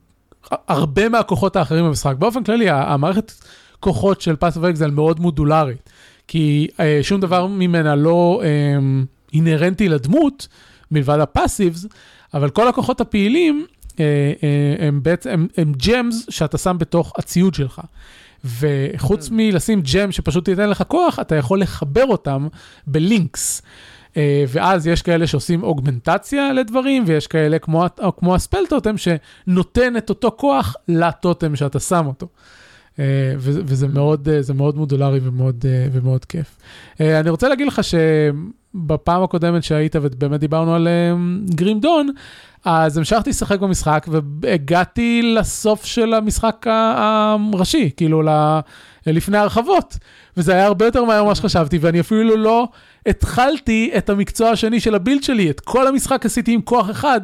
[0.51, 2.15] הרבה מהכוחות האחרים במשחק.
[2.19, 3.33] באופן כללי, המערכת
[3.81, 5.91] כוחות של Path of Exile מאוד מודולרית,
[6.29, 8.43] כי אה, שום דבר ממנה לא...
[9.35, 10.49] אה, אינהרנטי לדמות,
[10.91, 11.87] מלבד ה passives,
[12.35, 13.67] אבל כל הכוחות הפעילים
[14.01, 14.05] אה,
[14.43, 17.81] אה, הם בעצם, הם, gems שאתה שם בתוך הציוד שלך.
[18.45, 19.33] וחוץ ממ.
[19.33, 22.49] מלשים gem שפשוט ייתן לך כוח, אתה יכול לחבר אותם
[22.87, 23.63] בלינקס.
[24.11, 24.13] Uh,
[24.49, 27.85] ואז יש כאלה שעושים אוגמנטציה לדברים, ויש כאלה כמו,
[28.17, 32.29] כמו הספל טוטם שנותן את אותו כוח לטוטם שאתה שם אותו.
[33.39, 36.59] וזה מאוד, מאוד מודולרי ומאוד, ומאוד כיף.
[37.01, 37.95] אני רוצה להגיד לך ש...
[38.75, 40.89] בפעם הקודמת שהיית ובאמת דיברנו על
[41.55, 42.09] גרים דון,
[42.65, 44.07] אז המשכתי לשחק במשחק
[44.41, 48.23] והגעתי לסוף של המשחק הראשי, כאילו
[49.07, 49.99] לפני הרחבות.
[50.37, 52.69] וזה היה הרבה יותר מהר ממה שחשבתי, ואני אפילו לא
[53.07, 57.21] התחלתי את המקצוע השני של הבילד שלי, את כל המשחק עשיתי עם כוח אחד,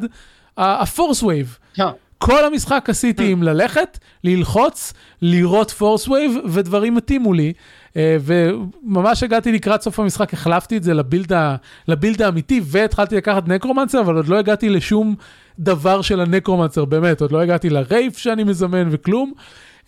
[0.57, 1.81] ה-force wave.
[2.17, 7.53] כל המשחק עשיתי עם ללכת, ללחוץ, לראות force wave, ודברים מתאימו לי.
[7.97, 11.55] אה, וממש הגעתי לקראת סוף המשחק, החלפתי את זה לבילד, ה,
[11.87, 15.15] לבילד האמיתי, והתחלתי לקחת נקרומנסר, אבל עוד לא הגעתי לשום
[15.59, 19.33] דבר של הנקרומנסר, באמת, עוד לא הגעתי לרייף שאני מזמן וכלום.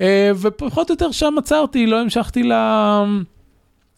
[0.01, 2.53] אה, ופחות או יותר שם עצרתי, לא המשכתי ל...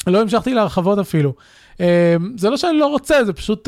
[0.07, 1.33] לא המשכתי להרחבות אפילו.
[1.81, 3.67] אה, זה לא שאני לא רוצה, זה פשוט,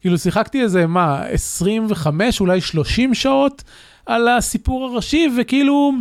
[0.00, 3.64] כאילו שיחקתי איזה, מה, 25, אולי 30 שעות
[4.08, 5.92] על הסיפור הראשי, וכאילו...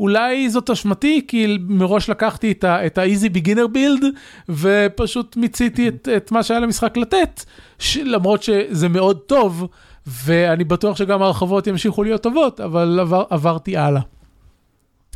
[0.00, 4.04] אולי זאת אשמתי, כי מראש לקחתי את ה-easy beginner build,
[4.48, 7.44] ופשוט מיציתי את, את מה שהיה למשחק לתת,
[7.78, 9.68] ש, למרות שזה מאוד טוב,
[10.06, 14.00] ואני בטוח שגם ההרחבות ימשיכו להיות טובות, אבל עבר, עברתי הלאה.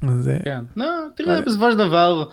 [0.02, 0.28] אז...
[0.28, 1.42] אה, כן, לא, תראה, אה.
[1.42, 2.24] בסופו של דבר,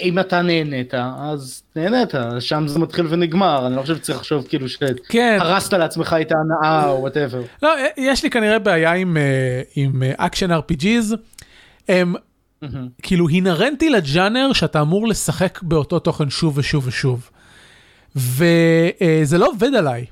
[0.00, 2.10] אם אתה נהנית, אז נהנית,
[2.40, 5.80] שם זה מתחיל ונגמר, אני לא חושב שצריך לחשוב כאילו שהרסת כן.
[5.80, 7.42] לעצמך את ההנאה או whatever.
[7.62, 11.16] לא, יש לי כנראה בעיה עם, אה, עם action RPGs.
[11.88, 12.66] הם מממ.
[13.02, 17.30] כאילו אינהרנטי לג'אנר שאתה אמור לשחק באותו תוכן שוב ושוב ושוב.
[18.16, 20.04] וזה לא עובד עליי.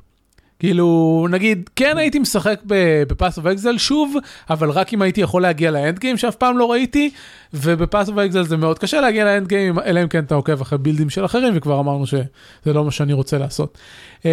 [0.58, 2.60] כאילו, נגיד, כן הייתי משחק
[3.08, 4.16] ב Path of Exile שוב,
[4.50, 7.10] אבל רק אם הייתי יכול להגיע ל end game שאף פעם לא ראיתי,
[7.54, 10.34] וב Path of Exile זה מאוד קשה להגיע ל end game, אלא אם כן אתה
[10.34, 12.22] עוקב אחרי build ים של אחרים, וכבר אמרנו שזה
[12.64, 13.78] לא מה שאני רוצה לעשות.
[14.24, 14.30] אמ,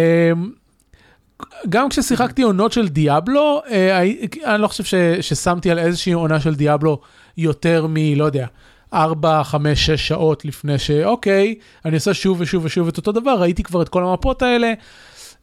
[1.68, 4.02] גם כששיחקתי עונות של Diablo, אה,
[4.44, 4.84] אני לא חושב
[5.20, 7.00] ששמתי על איזושהי עונה של Diablo
[7.36, 7.96] יותר מ...
[8.16, 8.46] לא יודע.
[8.94, 13.62] 4, 5, 6 שעות לפני שאוקיי, אני עושה שוב ושוב ושוב את אותו דבר, ראיתי
[13.62, 14.72] כבר את כל המפות האלה,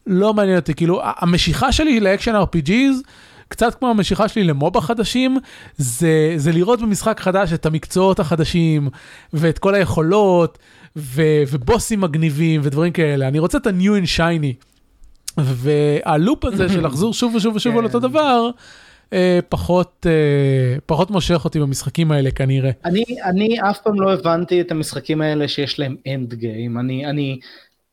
[0.08, 3.10] לא מעניין אותי, כאילו, המשיכה שלי ל action RPGs,
[3.48, 5.38] קצת כמו המשיכה שלי ל MOBA חדשים,
[5.78, 8.90] זה, זה לראות במשחק חדש את המקצועות החדשים,
[9.34, 10.58] ואת כל היכולות,
[10.96, 13.28] ו, ובוסים מגניבים ודברים כאלה.
[13.28, 14.66] אני רוצה את ה-new and shiny.
[15.38, 18.08] וה loop הזה של לחזור שוב ושוב ושוב על אותו כן.
[18.08, 18.50] דבר,
[19.14, 22.72] אה, פחות, אה, פחות מושך אותי במשחקים האלה כנראה.
[22.86, 26.78] אני, אני אף פעם לא הבנתי את המשחקים האלה שיש להם end game.
[26.78, 27.40] אני, אני,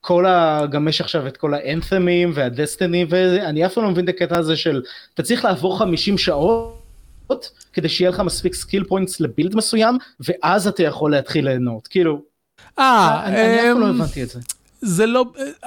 [0.08, 0.66] כל ה...
[0.70, 4.04] גם יש עכשיו את כל ה Anthem ים וה Destiny ואני אף פעם לא מבין
[4.04, 4.82] את הקטע הזה של
[5.14, 10.66] אתה צריך לעבור 50 שעות כדי שיהיה לך מספיק skill points ל build מסוים ואז
[10.66, 12.22] אתה יכול להתחיל ליהנות כאילו.
[12.78, 14.40] אה, אני, אף פעם לא אמ, הבנתי את זה.
[14.80, 15.24] זה לא,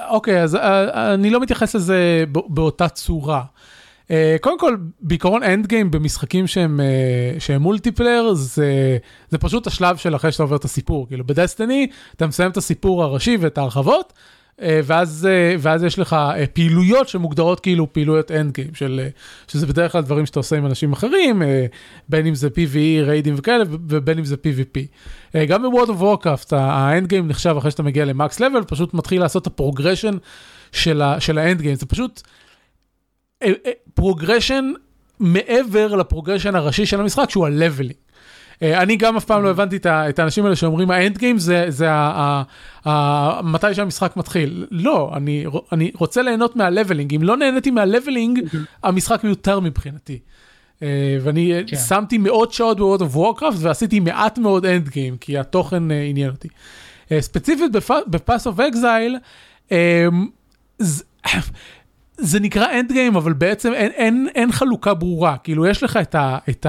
[0.08, 3.42] אוקיי, אז אה, אני לא מתייחס לזה באותה צורה.
[4.08, 9.96] אה, קודם כל, בעיקרון end game במשחקים שהם, אה, שהם multiplayer, זה, זה פשוט השלב
[9.96, 11.08] של אחרי שאתה עובר את הסיפור.
[11.08, 14.12] כאילו ב Destiny, אתה מסיים את הסיפור הראשי ואת ההרחבות,
[14.62, 19.00] אה, ואז, אה, ואז יש לך אה, פעילויות שמוגדרות כאילו פעילויות end game, של,
[19.48, 21.42] שזה בדרך כלל דברים שאתה עושה עם אנשים אחרים,
[22.08, 24.78] בין אם זה PvE, raid ים וכאלה, ובין אם זה PvP.
[25.48, 28.94] גם ב-World of Warcraft, ה end game נחשב אחרי שאתה מגיע ל max level, פשוט
[28.94, 30.16] מתחיל לעשות את ה progression
[30.72, 32.22] של ה end game, זה פשוט
[33.94, 34.72] progression
[35.20, 38.02] מעבר ל progression הראשי של המשחק, שהוא ה-leveling.
[38.62, 41.64] אה, אני גם אף פעם לא הבנתי את האנשים האלה שאומרים ה end game זה,
[41.68, 42.42] זה ה, ה,
[42.88, 44.66] ה, מתי שהמשחק מתחיל.
[44.70, 48.40] לא, אני, אני רוצה ליהנות מה leveling, אם לא נהניתי מה leveling,
[48.84, 50.18] המשחק מיותר מבחינתי.
[50.82, 51.76] אה, ואני כן.
[51.76, 56.30] שמתי מאות שעות ב-World of Warcraft ועשיתי מעט מאוד end game, כי התוכן אה, עניין
[56.30, 56.48] אותי.
[57.20, 57.72] ספציפית
[58.06, 59.18] ב-Path of Exile,
[62.22, 65.36] זה נקרא end game, אבל בעצם אין, אין, אין חלוקה ברורה.
[65.36, 66.66] כאילו, יש לך את, ה, את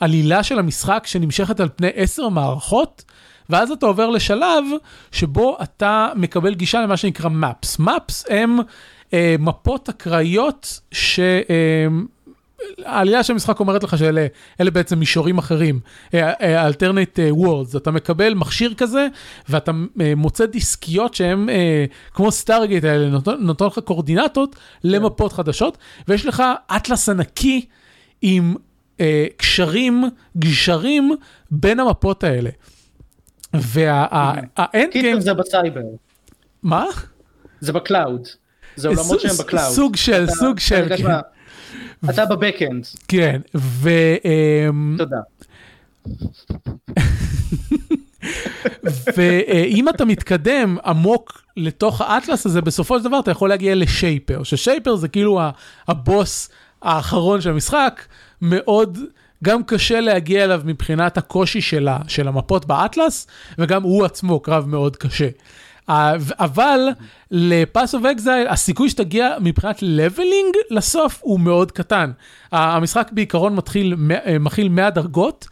[0.00, 3.04] העלילה של המשחק שנמשכת על פני עשר מערכות,
[3.50, 4.64] ואז אתה עובר לשלב
[5.12, 7.78] שבו אתה מקבל גישה למה שנקרא maps.
[7.78, 8.58] maps הם
[9.12, 11.20] אה, מפות אקראיות ש...
[11.20, 11.86] אה,
[12.84, 14.26] העלילה של המשחק אומרת לך שאלה
[14.72, 15.80] בעצם מישורים אחרים,
[16.40, 19.06] alternate uh, worlds, אתה מקבל מכשיר כזה
[19.48, 19.72] ואתה
[20.16, 21.48] מוצא דיסקיות שהן
[22.14, 26.42] כמו Stargate האלה, נותן לך קואורדינטות למפות חדשות, ויש לך
[26.76, 27.66] אטלס ענקי
[28.22, 28.54] עם
[29.36, 30.04] קשרים,
[30.38, 31.16] גשרים
[31.50, 32.50] בין המפות האלה.
[33.54, 35.20] וה end game...
[35.20, 35.80] זה בסייבר.
[36.62, 36.84] מה?
[37.60, 38.28] זה ב cloud.
[38.76, 39.72] זה עולמות שהם ב cloud.
[39.72, 40.88] סוג של, סוג של.
[42.10, 42.86] אתה ב backend.
[43.08, 43.90] כן, ו...
[44.24, 45.16] אמ, תודה.
[49.16, 54.96] ואם אתה מתקדם עמוק לתוך האטלס הזה, בסופו של דבר אתה יכול להגיע ל-Shaper, ש-Shaper
[54.96, 55.40] זה כאילו
[55.88, 56.50] הבוס
[56.82, 58.04] האחרון של המשחק,
[58.42, 58.98] מאוד,
[59.44, 61.60] גם קשה להגיע אליו מבחינת הקושי
[62.06, 63.26] של המפות באטלס,
[63.58, 65.28] וגם הוא עצמו קרב מאוד קשה.
[66.38, 66.80] אבל
[67.30, 72.10] ל-Path of Exile, הסיכוי שתגיע מבחינת leveling לסוף הוא מאוד קטן.
[72.52, 73.94] המשחק בעיקרון מתחיל,
[74.26, 75.48] אה, מכיל 100 דרגות.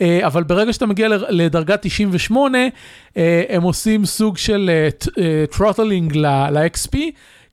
[0.00, 2.58] אה, אבל ברגע שאתה מגיע לדרגה 98,
[3.16, 4.70] אה, הם עושים סוג של
[5.50, 6.96] throttling ל-XP,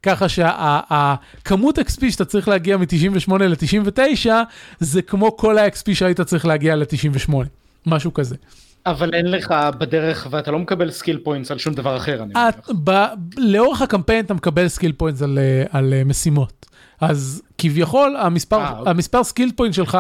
[0.04, 4.30] ככה שהכמות XP שאתה צריך להגיע מ-98 ל-99,
[4.80, 7.34] זה כמו כל ה-XP שהיית צריך להגיע ל-98,
[7.86, 8.36] משהו כזה.
[8.86, 12.24] אבל אין לך בדרך ואתה לא מקבל skill points על שום דבר אחר.
[12.24, 12.92] אני את, ב,
[13.38, 16.66] לאורך הקמפיין אתה מקבל skill points על, אה, על uh, משימות.
[17.02, 18.92] אז כביכול המספר, אה, אה, אוקיי.
[18.92, 19.98] המספר skill point שלך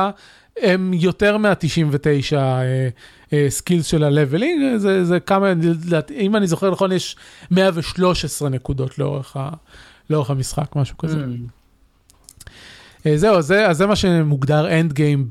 [0.61, 5.53] הם יותר מה-99 uh, uh, skills של ה leveling, זה, זה כמה,
[6.15, 7.15] אם אני זוכר נכון יש
[7.51, 9.49] 113 נקודות לאורך, ה,
[10.09, 11.17] לאורך המשחק, משהו כזה.
[11.17, 11.64] Mm.
[13.05, 15.27] אה, זהו, זה, אז זה מה שמוגדר end game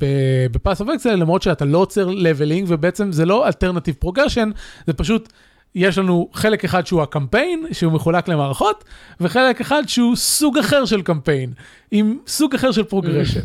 [0.51, 4.51] ב-Path of Exile, למרות שאתה לא עוצר leveling, ובעצם זה לא alternative progression,
[4.87, 5.33] זה פשוט,
[5.75, 8.85] יש לנו חלק אחד שהוא הקמפיין, שהוא מחולק למערכות,
[9.21, 11.53] וחלק אחד שהוא סוג אחר של קמפיין,
[11.91, 13.40] עם סוג אחר של progression.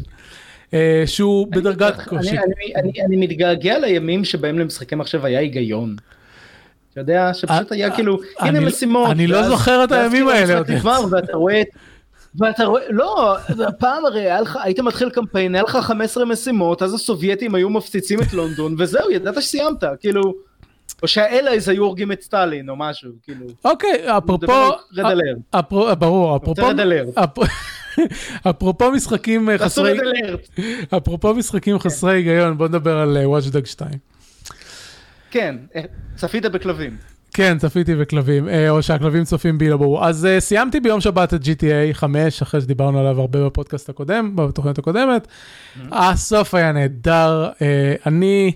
[0.70, 0.72] Uh,
[1.06, 2.30] שהוא אני בדרגת קושי.
[2.30, 5.96] אני, אני, אני, אני מתגעגע לימים שבהם למשחקי מחשב היה היגיון.
[6.92, 9.12] אתה יודע, שפשוט היה כאילו, הנה משימות.
[9.12, 10.62] אני לא זוכר את הימים האלה.
[11.12, 11.62] ואתה רואה
[12.40, 13.36] ואתה רואה, לא,
[13.80, 18.34] פעם הרי לך, היית מתחיל קמפיין, היה לך 15 משימות, אז הסובייטים היו מפציצים את
[18.34, 20.22] לונדון, וזהו, ידעת שסיימת, כאילו,
[21.04, 23.46] או שהאלייז היו הורגים את סטלין, או משהו, כאילו.
[23.66, 24.72] אוקיי, אפרופו,
[26.00, 26.62] ברור, אפרופו,
[28.50, 29.98] אפרופו משחקים חסרי,
[30.98, 33.90] אפרופו משחקים חסרי היגיון, בוא נדבר על Watch Dog 2.
[35.32, 35.82] כן, אה,
[36.16, 36.98] צפית בכלבים.
[37.34, 40.06] כן, צפיתי בכלבים, אה, או שהכלבים צופים בי, לא ברור.
[40.06, 44.78] אז uh, סיימתי ביום שבת את GTA 5, אחרי שדיברנו עליו הרבה בפודקאסט הקודם, בתוכנית
[44.78, 45.28] הקודמת.
[45.28, 45.80] Mm-hmm.
[45.92, 47.50] הסוף היה נהדר.
[47.54, 47.62] Uh,
[48.06, 48.52] אני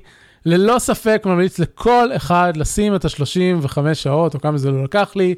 [0.46, 5.36] ללא ספק ממליץ לכל אחד לשים את ה-35 שעות, או כמה זה לא לקח לי,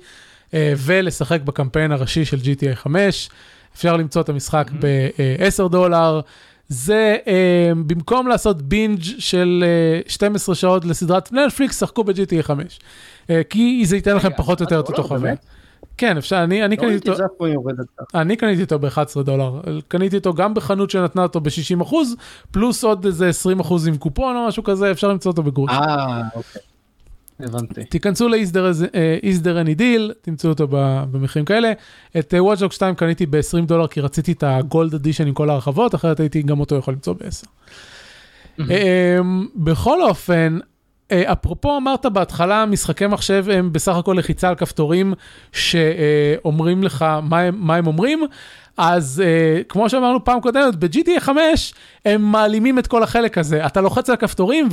[0.54, 3.30] ולשחק בקמפיין הראשי של GTA 5.
[3.76, 4.86] אפשר למצוא את המשחק mm-hmm.
[5.60, 6.22] ב-10 דולר.
[6.68, 7.28] זה uh,
[7.88, 9.64] במקום לעשות בינג' של
[10.08, 12.80] uh, 12 שעות לסדרת נטפליקס, שחקו ב-GTA 5.
[13.30, 15.36] אה, כי זה ייתן לכם פחות או יותר את אותו חוויה.
[15.98, 17.24] כן, אפשר, אני, אני לא קניתי אותו,
[18.16, 22.16] אני קניתי אותו ב-11 דולר, קניתי אותו גם בחנות שנתנה אותו ב-60 אחוז,
[22.52, 25.72] פלוס עוד איזה 20 אחוז עם קופון או משהו כזה, אפשר למצוא אותו בגרוש.
[25.72, 26.62] אה, אוקיי.
[27.40, 27.84] הבנתי.
[27.84, 30.68] תיכנסו ל-Is any deal, תמצאו אותו
[31.12, 31.72] במחירים כאלה.
[32.20, 35.96] את Watch Dogs 2 קניתי ב-20 דולר כי רציתי את הגולד אדישן עם כל ההרחבות,
[35.96, 37.48] אחרת הייתי גם אותו יכול למצוא ב-10.
[38.60, 38.64] Mm-hmm.
[39.56, 40.60] בכל אופן,
[41.12, 45.14] אה, אפרופו אמרת בהתחלה, משחקי מחשב הם בסך הכל לחיצה על כפתורים
[45.52, 48.24] שאומרים לך מה הם, מה הם אומרים,
[48.78, 51.74] אז uh, כמו שאמרנו פעם קודמת, ב-GTA 5
[52.06, 53.66] הם מעלימים את כל החלק הזה.
[53.66, 54.68] אתה לוחץ על הכפתורים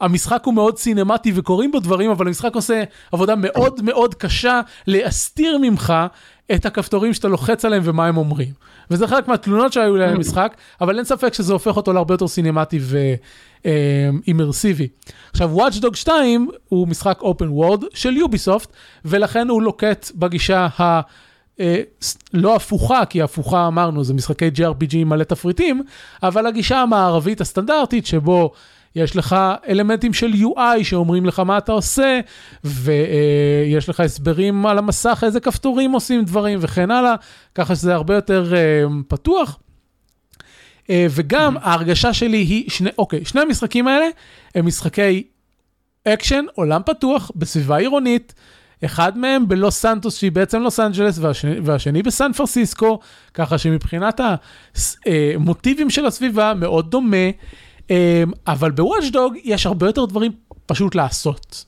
[0.00, 5.58] והמשחק הוא מאוד סינמטי וקורים בו דברים, אבל המשחק עושה עבודה מאוד מאוד קשה להסתיר
[5.58, 5.92] ממך
[6.54, 8.52] את הכפתורים שאתה לוחץ עליהם ומה הם אומרים.
[8.90, 12.78] וזה חלק מהתלונות שהיו לי למשחק, אבל אין ספק שזה הופך אותו להרבה יותר סינמטי
[13.64, 14.88] ואימרסיבי.
[15.30, 18.68] עכשיו, Watch Dog 2 הוא משחק open world של יוביסופט,
[19.04, 21.00] ולכן הוא לוקט בגישה ה...
[21.60, 21.80] אה,
[22.34, 25.82] לא הפוכה, כי הפוכה אמרנו, זה משחקי JRPG מלא תפריטים,
[26.22, 28.52] אבל הגישה המערבית הסטנדרטית שבו
[28.96, 29.36] יש לך
[29.68, 32.20] אלמנטים של UI שאומרים לך מה אתה עושה,
[32.64, 37.14] ויש לך הסברים על המסך איזה כפתורים עושים דברים וכן הלאה,
[37.54, 39.58] ככה שזה הרבה יותר אה, פתוח.
[40.90, 44.06] אה, וגם ההרגשה שלי היא, שני, אוקיי, שני המשחקים האלה
[44.54, 45.22] הם משחקי
[46.08, 48.34] אקשן, עולם פתוח, בסביבה עירונית.
[48.84, 52.98] אחד מהם בלוס סנטוס שהיא בעצם לוס אנג'לס והשני, והשני בסן פרנסיסקו,
[53.34, 54.20] ככה שמבחינת
[55.06, 57.26] המוטיבים של הסביבה מאוד דומה,
[58.46, 60.32] אבל בוואצ'דוג יש הרבה יותר דברים
[60.66, 61.64] פשוט לעשות.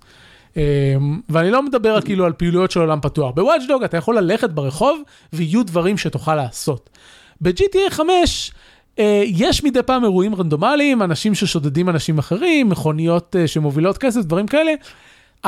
[1.28, 3.30] ואני לא מדבר כאילו על פעילויות של עולם פתוח.
[3.34, 5.02] בוואצ'דוג אתה יכול ללכת ברחוב
[5.32, 6.90] ויהיו דברים שתוכל לעשות.
[7.40, 8.52] ב-GTA 5
[9.24, 14.72] יש מדי פעם אירועים רנדומליים, אנשים ששודדים אנשים אחרים, מכוניות שמובילות כסף, דברים כאלה.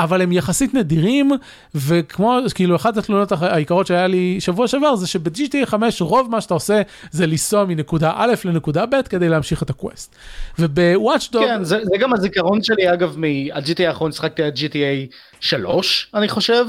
[0.03, 1.31] אבל הם יחסית נדירים,
[1.75, 6.53] וכמו, כאילו, אחת התלונות העיקרות שהיה לי שבוע שעבר, זה שב-GTA 5 רוב מה שאתה
[6.53, 6.81] עושה
[7.11, 10.15] זה לנסוע מנקודה א' לנקודה ב' כדי להמשיך את הקווסט.
[10.59, 11.43] ובוואצ'דוג...
[11.43, 16.65] כן, זה, זה גם הזיכרון שלי, אגב, מה-GTA האחרון שחקתי על GTA 3, אני חושב.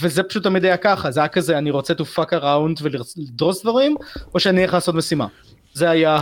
[0.00, 3.96] וזה פשוט תמיד היה ככה, זה היה כזה, אני רוצה to fuck around ולדרוס דברים,
[4.34, 5.26] או שאני הולך לעשות משימה.
[5.74, 6.18] זה היה,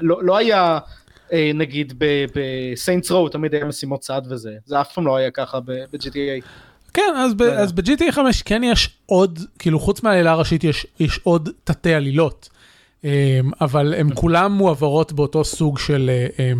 [0.00, 0.78] לא, לא היה אה,
[1.32, 1.92] נגיד
[2.34, 6.44] בסיינטס רו תמיד היה משימות צד וזה, זה אף פעם לא היה ככה ב-GTA.
[6.94, 11.20] כן, אז, ב, אז ב-GTA 5 כן יש עוד, כאילו חוץ מהעלילה הראשית יש, יש
[11.22, 12.48] עוד תתי עלילות,
[13.04, 16.52] אה, אבל הן כולן מועברות באותו סוג של אה,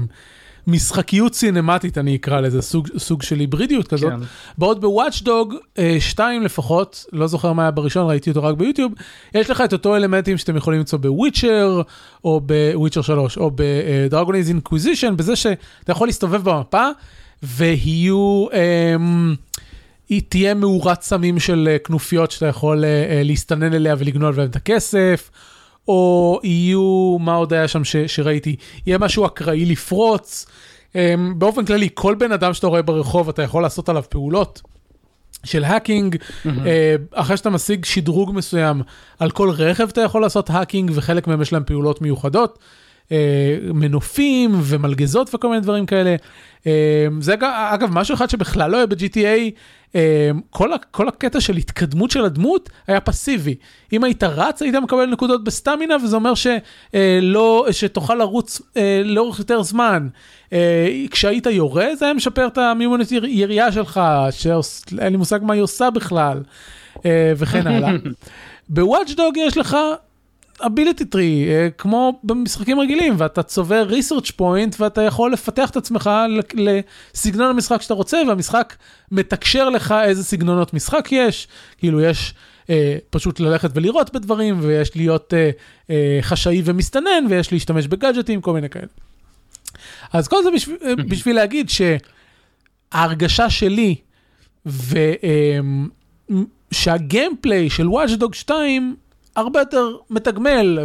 [0.66, 4.12] משחקיות סינמטית, אני אקרא לזה, סוג, סוג של היברידיות כזאת.
[4.12, 4.20] כן.
[4.58, 5.54] בעוד ב-Watch Dogs
[5.98, 8.92] 2 לפחות, לא זוכר מה היה בראשון, ראיתי אותו רק ביוטיוב,
[9.34, 11.82] יש לך את אותו אלמנטים שאתם יכולים למצוא ב-Witcher,
[12.24, 16.88] או ב-Witcher 3, או ב-Dragon Age Inquisition, בזה שאתה יכול להסתובב במפה,
[17.42, 18.46] ויהיו...
[18.52, 19.34] אמ,
[20.08, 24.56] יהיה, תהיה מאורת סמים של אה, כנופיות שאתה יכול אה, להסתנן אליה ולגנול להם את
[24.56, 25.30] הכסף,
[25.88, 28.56] או יהיו, מה עוד היה שם ש, שראיתי,
[28.86, 30.46] יהיה משהו אקראי לפרוץ.
[30.92, 30.96] Um,
[31.36, 34.62] באופן כללי, כל בן אדם שאתה רואה ברחוב, אתה יכול לעשות עליו פעולות
[35.44, 36.16] של hacking.
[36.16, 36.46] Mm-hmm.
[36.46, 36.50] Uh,
[37.12, 38.82] אחרי שאתה משיג שדרוג מסוים,
[39.18, 42.58] על כל רכב אתה יכול לעשות hacking, וחלק מהם יש להם פעולות מיוחדות.
[43.08, 43.12] Uh,
[43.74, 46.16] מנופים ומלגזות וכל מיני דברים כאלה.
[46.60, 46.66] Uh,
[47.20, 49.50] זה אגב משהו אחד שבכלל לא היה ב-GTA,
[49.94, 53.54] אמ, כל, כל הקטע של התקדמות של הדמות היה פסיבי.
[53.92, 59.38] אם היית רץ, היית מקבל נקודות בסטמינה, וזה אומר שלא, אה, שתוכל לרוץ אה, לאורך
[59.38, 60.08] יותר זמן.
[60.52, 64.00] אה, כשהיית יורה, זה היה משפר את המיומנות ירייה שלך,
[64.30, 66.42] שאין לי מושג מה היא עושה בכלל,
[67.36, 67.90] וכן הלאה.
[68.68, 69.76] בוואטשדוג יש לך
[70.62, 76.10] ability tree, uh, כמו במשחקים רגילים, ואתה צובר research point ואתה יכול לפתח את עצמך
[76.54, 78.76] לסגנון המשחק שאתה רוצה, והמשחק
[79.10, 81.48] מתקשר לך איזה סגנונות משחק יש,
[81.78, 82.66] כאילו יש uh,
[83.10, 85.36] פשוט ללכת ולראות בדברים, ויש להיות uh,
[85.86, 85.90] uh,
[86.22, 88.86] חשאי ומסתנן, ויש להשתמש בגאדג'טים, כל מיני כאלה.
[90.12, 90.76] אז כל זה בשביל,
[91.10, 91.70] בשביל להגיד
[92.92, 93.96] שההרגשה שלי,
[96.72, 98.96] ושהגיימפליי של Watch Dog 2,
[99.36, 100.78] הרבה יותר מתגמל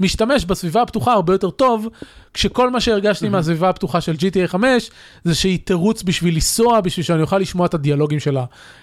[0.00, 1.88] ומשתמש בסביבה הפתוחה הרבה יותר טוב,
[2.34, 4.90] כשכל מה שהרגשתי מהסביבה הפתוחה של GTA 5
[5.24, 8.36] זה שהיא תירוץ בשביל לנסוע, בשביל שאני אוכל לשמוע את הדיאלוגים של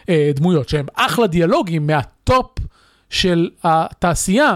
[0.08, 2.51] הדמויות, שהם אחלה דיאלוגים מהטופ
[3.10, 4.56] של התעשייה.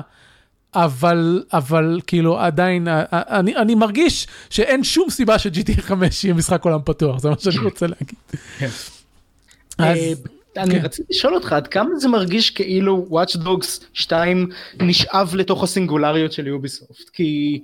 [0.76, 6.80] אבל, אבל כאילו עדיין, אני, אני מרגיש שאין שום סיבה ש-GTA 5 יהיה משחק עולם
[6.86, 8.16] פתוח, זה מה שאני רוצה להגיד.
[8.60, 8.70] כן.
[9.78, 9.98] אז...
[10.64, 10.86] אני כן.
[10.86, 14.50] רציתי לשאול אותך עד כמה זה מרגיש כאילו Watch Dogs 2
[14.82, 17.10] נשאב לתוך הסינגולריות של Ubisoft?
[17.14, 17.62] כי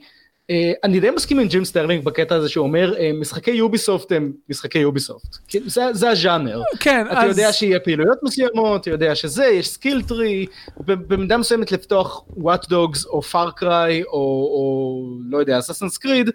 [0.50, 4.32] אה, אני די מסכים עם ג'ים סטרלינג בקטע הזה שהוא אומר אה, משחקי Ubisoft הם
[4.50, 5.38] משחקי Ubisoft.
[5.66, 6.62] זה, זה הז'אנר.
[6.80, 7.38] כן אתה אז...
[7.38, 10.46] יודע שיהיה פעילויות מסוימות אתה יודע שזה יש skill tree
[10.86, 16.30] במידה מסוימת לפתוח Watch Dogs או Far Cry או, או לא יודע Assassin's Creed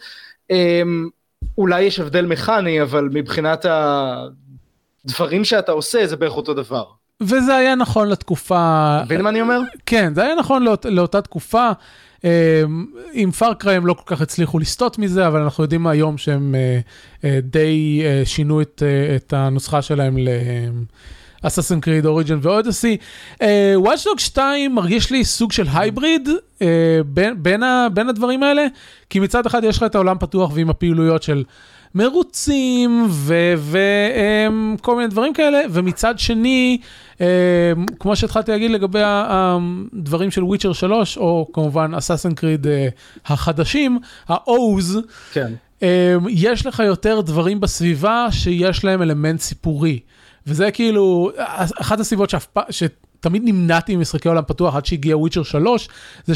[0.51, 0.83] אה,
[1.59, 4.27] אולי יש הבדל מכני אבל מבחינת ה...
[5.05, 6.85] דברים שאתה עושה זה בערך אותו דבר.
[7.21, 8.99] וזה היה נכון לתקופה...
[9.05, 9.61] מבין מה אני אומר?
[9.87, 11.71] כן, זה היה נכון לאות, לאותה תקופה.
[12.25, 12.63] אה,
[13.13, 16.55] עם Far Cry הם לא כל כך הצליחו לסטות מזה, אבל אנחנו יודעים היום שהם
[16.55, 16.81] אה,
[17.25, 18.83] אה, די שינו את,
[19.17, 20.17] את הנוסחה שלהם
[21.43, 22.97] Assassin's Creed Origins ו-Odyssey.
[23.75, 26.63] Watch Dogs 2 מרגיש לי סוג של hybrid uh,
[27.07, 27.63] בין, בין,
[27.95, 28.67] בין הדברים האלה,
[29.11, 31.45] כי מצד אחד יש לך את העולם פתוח ועם הפעילויות של
[31.95, 33.09] מרוצים
[34.81, 36.79] וכל מיני דברים כאלה, ומצד שני,
[37.15, 37.21] uh,
[38.01, 42.69] כמו שהתחלתי להגיד לגבי הדברים של וויצ'ר 3, או כמובן אססן קריד uh,
[43.27, 44.97] החדשים, ה-O's,
[45.33, 45.53] כן.
[45.81, 45.85] uh,
[46.29, 50.01] יש לך יותר דברים בסביבה שיש להם אלמנט סיפורי.
[50.47, 51.31] וזה כאילו,
[51.81, 55.89] אחת הסיבות שאף פעם, שתמיד נמנעתי ממשחקי עולם פתוח עד שהגיע וויצ'ר 3,
[56.27, 56.35] זה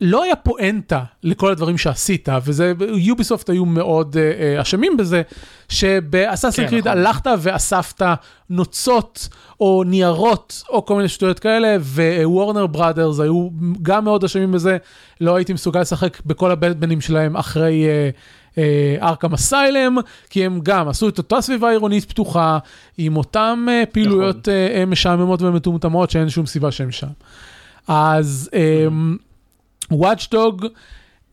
[0.00, 5.22] שלא היה פואנטה לכל הדברים שעשית, וזה, יוביסופט היו מאוד uh, אשמים בזה,
[5.68, 7.06] שבאסאסן קריד כן, נכון.
[7.06, 8.06] הלכת ואספת
[8.50, 9.28] נוצות
[9.60, 13.48] או ניירות או כל מיני שטויות כאלה, ווורנר בראדרס היו
[13.82, 14.76] גם מאוד אשמים בזה,
[15.20, 17.84] לא הייתי מסוגל לשחק בכל הבטבנים שלהם אחרי...
[17.84, 18.18] Uh,
[19.02, 19.96] ארכם אסיילם,
[20.30, 22.58] כי הם גם עשו את אותה סביבה עירונית פתוחה,
[22.98, 24.54] עם אותן אה, פעילויות נכון.
[24.54, 27.06] אה, משעממות ומטומטמות שאין שום סיבה שהם שם.
[27.88, 28.50] אז
[29.90, 30.66] וואטשדוג,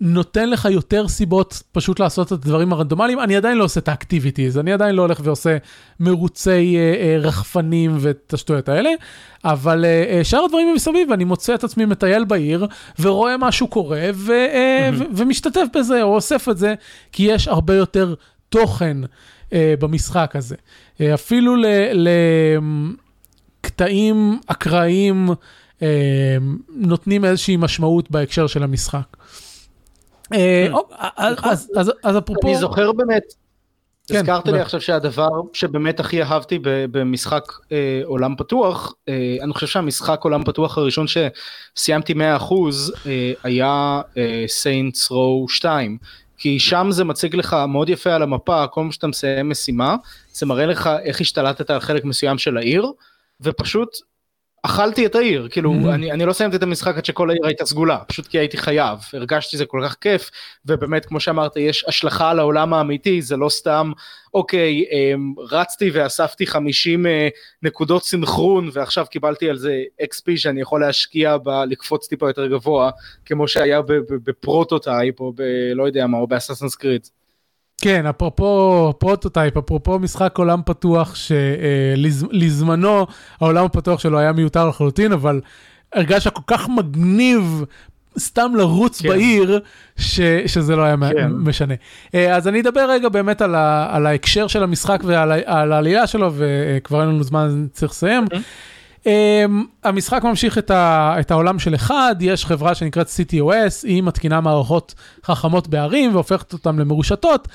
[0.02, 3.20] נותן לך יותר סיבות פשוט לעשות את הדברים הרנדומליים.
[3.20, 5.58] אני עדיין לא עושה את האקטיביטיז, אני עדיין לא הולך ועושה
[6.00, 8.90] מרוצי אה, אה, רחפנים ואת השטויות האלה,
[9.46, 12.68] אבל אה, אה, שאר הדברים מסביב, אני מוצא את עצמי מטייל בעיר
[13.00, 14.96] ורואה משהו קורה ו, אה, mm-hmm.
[15.00, 16.74] ו- ומשתתף בזה או אוסף את זה,
[17.12, 18.14] כי יש הרבה יותר
[18.50, 18.98] תוכן
[19.54, 20.56] אה, במשחק הזה.
[21.02, 21.56] אה, אפילו
[23.64, 25.36] לקטעים אקראיים אה,
[26.70, 29.18] נותנים איזושהי משמעות בהקשר של המשחק.
[30.34, 31.50] אה, כן.
[32.04, 32.48] אז אפרופו...
[32.48, 33.24] אני זוכר באמת,
[34.08, 39.68] כן, הזכרת לי עכשיו שהדבר שבאמת הכי אהבתי במשחק אה, עולם פתוח, אה, אני חושב
[39.68, 42.18] שהמשחק עולם פתוח הראשון שסיימתי 100%
[43.44, 44.02] היה
[44.48, 45.98] סיינטס רו 2.
[46.40, 49.96] כי שם זה מציג לך מאוד יפה על המפה, כל פעם שאתה מסיים משימה,
[50.34, 52.92] זה מראה לך איך השתלטת על חלק מסוים של העיר,
[53.42, 53.90] ופשוט
[54.68, 55.94] אכלתי את העיר, כאילו mm-hmm.
[55.94, 59.00] אני, אני לא סיימתי את המשחק עד שכל העיר הייתה סגולה, פשוט כי הייתי חייב,
[59.14, 60.32] הרגשתי זה כל כך כיף,
[60.66, 63.92] ובאמת כמו שאמרת יש השלכה על העולם האמיתי, זה לא סתם
[64.34, 67.28] אוקיי אמ, רצתי ואספתי 50 אה,
[67.64, 72.90] נקודות סינכרון ועכשיו קיבלתי על זה XP שאני יכול להשקיע בלקפוץ טיפה יותר גבוה,
[73.26, 75.42] כמו שהיה בפרוטוטייפ או ב...
[75.76, 77.08] לא יודע מה, או ב-Assassin's Creed.
[77.82, 83.06] כן, אפרופו Prototype, אפרופו משחק עולם פתוח, שלזמנו
[83.42, 85.42] העולם הפתוח שלו היה מיותר לחלוטין, אבל
[85.94, 87.64] הרגש כל כך מגניב
[88.20, 89.10] סתם לרוץ כן.
[89.10, 89.60] בעיר,
[89.98, 91.32] ש, שזה לא היה כן.
[91.32, 91.74] משנה.
[92.16, 95.32] אה, אז אני אדבר רגע באמת על, ה, על ההקשר של המשחק ועל
[95.72, 98.24] העלילה שלו, וכבר אין לנו זמן, צריך לסיים.
[98.24, 98.38] Mm-hmm.
[99.04, 99.08] Um,
[99.84, 104.94] המשחק ממשיך את, ה, את העולם של אחד, יש חברה שנקראת CTOS, היא מתקינה מערכות
[105.26, 107.48] חכמות בערים והופכת אותן למרושתות,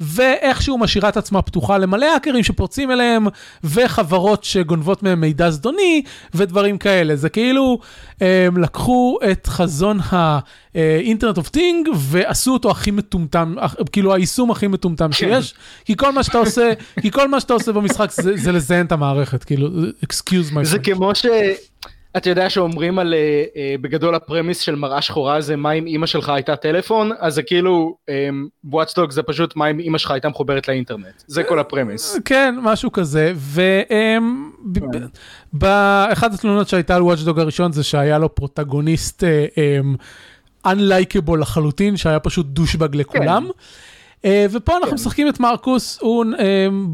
[0.00, 3.26] ואיכשהו משאירה את עצמה פתוחה למלא האקרים שפורצים אליהם,
[3.64, 6.02] וחברות שגונבות מהם מידע זדוני,
[6.34, 7.16] ודברים כאלה.
[7.16, 7.78] זה כאילו,
[8.20, 9.98] הם לקחו את חזון
[10.74, 13.54] ה internet of things, ועשו אותו הכי מטומטם,
[13.92, 15.12] כאילו היישום הכי מטומטם כן.
[15.12, 18.86] שיש, כי כל מה שאתה עושה, כי כל מה שאתה עושה במשחק זה, זה לזיין
[18.86, 19.68] את המערכת, כאילו,
[20.06, 21.26] excuse my זה כמו ש...
[22.16, 25.86] אתה יודע שאומרים על אה, אה, בגדול ה premise של מראה שחורה זה מה אם
[25.86, 27.96] אימא שלך הייתה טלפון אז זה כאילו
[28.64, 31.65] Watch Dogs אה, זה פשוט מה אם אימא שלך הייתה מחוברת לאינטרנט זה כל ה
[31.65, 32.18] premise.
[32.24, 33.32] כן משהו כזה
[35.52, 39.24] ובאחת התלונות שהייתה על Watch Dogs הראשון זה שהיה לו פרוטגוניסט
[40.66, 43.44] unlikable לחלוטין שהיה פשוט douchebag לכולם.
[43.46, 43.52] כן.
[44.22, 44.94] Uh, ופה אנחנו כן.
[44.94, 46.38] משחקים את מרקוס, הוא uh,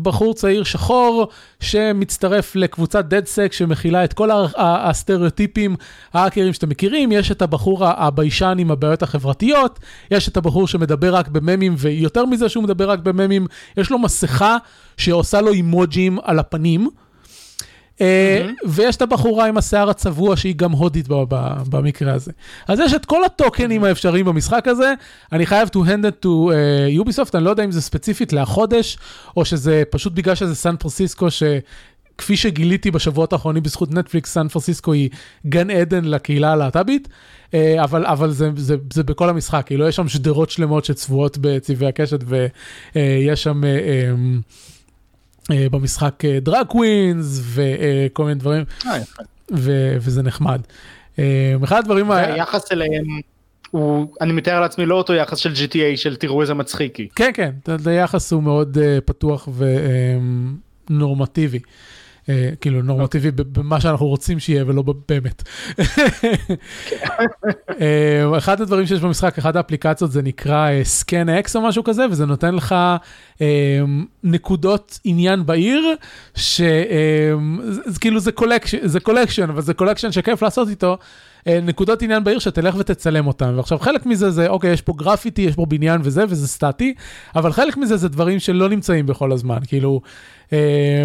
[0.03, 1.29] בחור צעיר שחור
[1.61, 5.77] שמצטרף לקבוצת DedSec שמכילה את כל הסטריאוטיפים
[6.13, 9.79] האקרים שאתם מכירים, יש את הבחור הביישן עם הבעיות החברתיות,
[10.11, 13.47] יש את הבחור שמדבר רק בממים, ויותר מזה שהוא מדבר רק בממים,
[13.77, 14.57] יש לו מסכה
[14.97, 16.89] שעושה לו אימוג'ים על הפנים.
[18.01, 21.09] אה, ויש את הבחורה עם השיער הצבוע שהיא גם הודית
[21.71, 22.33] במקרה הזה.
[22.69, 24.95] אז יש את כל הטוקנים האפשריים במשחק הזה,
[25.33, 26.29] אני חייב to hand it to
[26.89, 28.99] יוביסופט, אה, אני לא יודע אם זה ספציפית להחודש,
[29.37, 34.93] או שזה פשוט בגלל שזה סן פרסיסקו, שכפי שגיליתי בשבועות האחרונים בזכות נטפליקס, סן פרסיסקו
[34.93, 35.11] היא
[35.47, 37.09] גן עדן לקהילה הלהט"בית,
[37.55, 41.89] אה, אבל, אבל זה, זה, זה בכל המשחק, כאילו יש שם שדרות שלמות שצבועות בצבעי
[41.89, 43.63] הקשת, ויש שם...
[45.51, 48.99] אה, במשחק דרג אה, קווינס וכל מיני דברים, אה,
[49.99, 50.61] וזה נחמד.
[51.65, 52.11] אחד הדברים...
[52.11, 53.05] היחס אליהם
[53.71, 57.09] הוא, אני מתאר לעצמי, לא אותו יחס של GTA של תראו איזה מצחיקי.
[57.17, 57.51] כן, כן,
[57.87, 59.49] היחס הוא מאוד פתוח
[60.91, 61.59] ונורמטיבי.
[61.59, 61.63] אה,
[62.61, 65.43] כאילו נורמטיבי במה שאנחנו רוצים שיהיה ולא באמת.
[67.81, 72.27] אה, אחד הדברים שיש במשחק, אחת האפליקציות זה נקרא אה, ScoutX או משהו כזה, וזה
[72.27, 72.75] נותן לך
[73.41, 73.81] אה,
[74.25, 75.95] נקודות עניין בעיר,
[76.35, 80.99] שכאילו זה collection, collection, אבל זה collection שכיף לעשות איתו.
[81.49, 83.55] אה, נקודות עניין בעיר שתלך ותצלם אותן.
[83.57, 86.95] ועכשיו חלק מזה זה, אוקיי, יש פה גרפיטי, יש פה בניין וזה, וזה סטטי,
[87.37, 89.59] אבל חלק מזה זה דברים שלא נמצאים בכל הזמן.
[89.67, 90.01] כאילו,
[90.53, 91.05] אה, אה,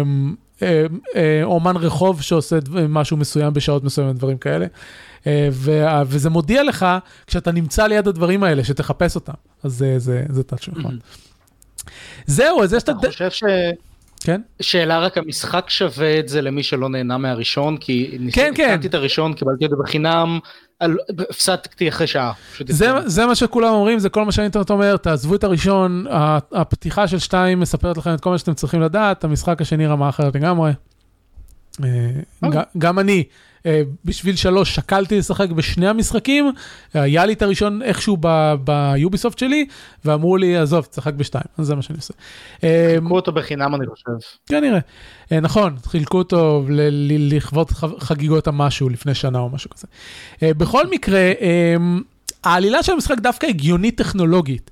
[1.44, 2.58] אומן רחוב שעושה
[2.88, 4.66] משהו מסוים בשעות מסוימת, דברים כאלה.
[5.26, 6.86] אה, ו- וזה מודיע לך
[7.26, 9.32] כשאתה נמצא ליד הדברים האלה, שתחפש אותם.
[9.62, 10.98] אז זה, זה, זה טאצ' נכון.
[12.26, 12.88] זהו, אז יש את...
[12.88, 13.42] אתה חושב ש...
[14.24, 14.40] כן?
[14.60, 17.76] שאלה רק, המשחק שווה את זה למי שלא נהנה מהראשון?
[17.76, 18.68] כי כן, כן.
[18.68, 20.38] ניסיתי את הראשון, קיבלתי את זה בחינם,
[20.82, 20.96] על-
[21.30, 22.32] הפסקתי אחרי שעה.
[22.68, 22.90] זה.
[23.06, 26.06] זה מה שכולם אומרים, זה כל מה שהאינטרנט אומר, תעזבו את הראשון,
[26.52, 30.34] הפתיחה של שתיים מספרת לכם את כל מה שאתם צריכים לדעת, המשחק השני רמה אחרת
[30.34, 30.72] לגמרי.
[31.84, 31.88] אה,
[32.42, 32.62] אוקיי.
[32.78, 33.24] גם אני,
[34.04, 36.52] בשביל שלוש, שקלתי לשחק בשני המשחקים,
[36.94, 38.16] היה לי את הראשון איכשהו
[38.64, 39.66] ביוביסופט שלי,
[40.04, 42.14] ואמרו לי, עזוב, תשחק בשתיים, אז זה מה שאני עושה.
[42.64, 44.12] אה, קחו אותו בחינם אני חושב.
[44.46, 44.78] כנראה.
[45.32, 46.64] אה, נכון, חילקו אותו
[47.18, 49.86] לכבוד חגיגות המשהו לפני שנה או משהו כזה.
[50.42, 51.76] אה, בכל מקרה, אה,
[52.44, 54.70] העלילה של המשחק דווקא הגיונית טכנולוגית.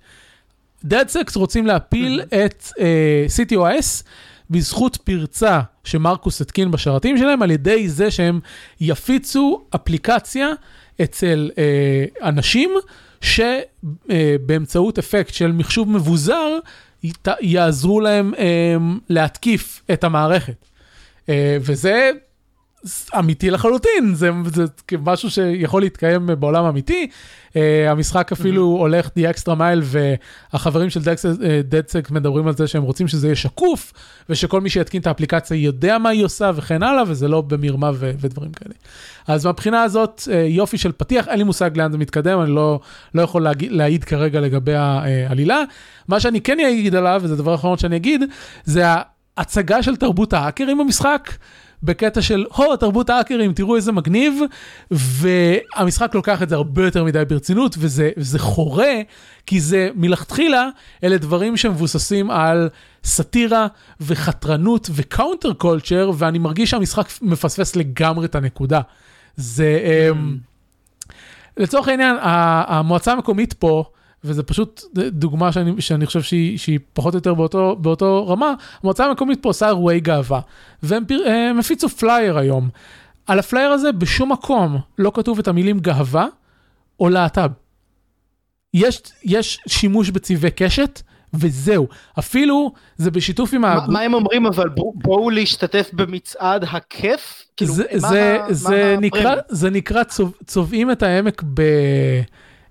[0.84, 4.04] Dead Sex רוצים להפיל את אה, CTOS
[4.50, 8.40] בזכות פרצה שמרקוס התקין בשרתים שלהם, על ידי זה שהם
[8.80, 10.48] יפיצו אפליקציה
[11.02, 12.70] אצל אה, אנשים,
[13.20, 16.58] שבאמצעות אפקט של מחשוב מבוזר,
[17.40, 18.76] יעזרו להם אה,
[19.08, 20.66] להתקיף את המערכת.
[21.28, 22.10] אה, וזה
[23.18, 24.64] אמיתי לחלוטין, זה, זה
[25.02, 27.06] משהו שיכול להתקיים בעולם אמיתי.
[27.48, 27.52] Uh,
[27.88, 29.96] המשחק אפילו הולך the extra mile
[30.52, 31.00] והחברים של
[31.64, 33.92] דדסק מדברים על זה שהם רוצים שזה יהיה שקוף
[34.28, 38.12] ושכל מי שיתקין את האפליקציה יודע מה היא עושה וכן הלאה וזה לא במרמה ו-
[38.20, 38.74] ודברים כאלה.
[39.26, 42.80] אז מהבחינה הזאת uh, יופי של פתיח, אין לי מושג לאן זה מתקדם, אני לא,
[43.14, 45.62] לא יכול להגיד, להעיד כרגע לגבי העלילה.
[46.08, 48.22] מה שאני כן אגיד עליו, וזה הדבר האחרון שאני אגיד,
[48.64, 48.84] זה
[49.36, 51.30] ההצגה של תרבות ההאקרים במשחק.
[51.82, 54.40] בקטע של, הו, תרבות האקרים, תראו איזה מגניב,
[54.90, 58.94] והמשחק לוקח את זה הרבה יותר מדי ברצינות, וזה, וזה חורה,
[59.46, 60.68] כי זה מלכתחילה,
[61.04, 62.68] אלה דברים שמבוססים על
[63.04, 63.66] סאטירה
[64.00, 68.80] וחתרנות ו counter culture, ואני מרגיש שהמשחק מפספס לגמרי את הנקודה.
[69.36, 69.78] זה,
[70.10, 70.36] אמ,
[71.56, 73.84] לצורך העניין, המועצה המקומית פה,
[74.24, 79.04] וזה פשוט דוגמה שאני, שאני חושב שהיא, שהיא פחות או יותר באותו, באותו רמה, המועצה
[79.06, 80.40] המקומית פה עושה אירועי גאווה,
[80.82, 82.68] והם הם הפיצו פלייר היום.
[83.26, 86.26] על הפלייר הזה בשום מקום לא כתוב את המילים גאווה
[87.00, 87.50] או להט"ב.
[88.74, 91.00] יש, יש שימוש בצבעי קשת,
[91.34, 91.88] וזהו.
[92.18, 93.92] אפילו זה בשיתוף עם מה- האגודה.
[93.92, 97.44] מה הם אומרים אבל בואו- להשתתף במצעד הכיף?
[97.56, 99.34] כאילו, זה, מה זה, ה- זה, מה נקרא?
[99.48, 101.62] זה נקרא צוב, צובעים את העמק ב...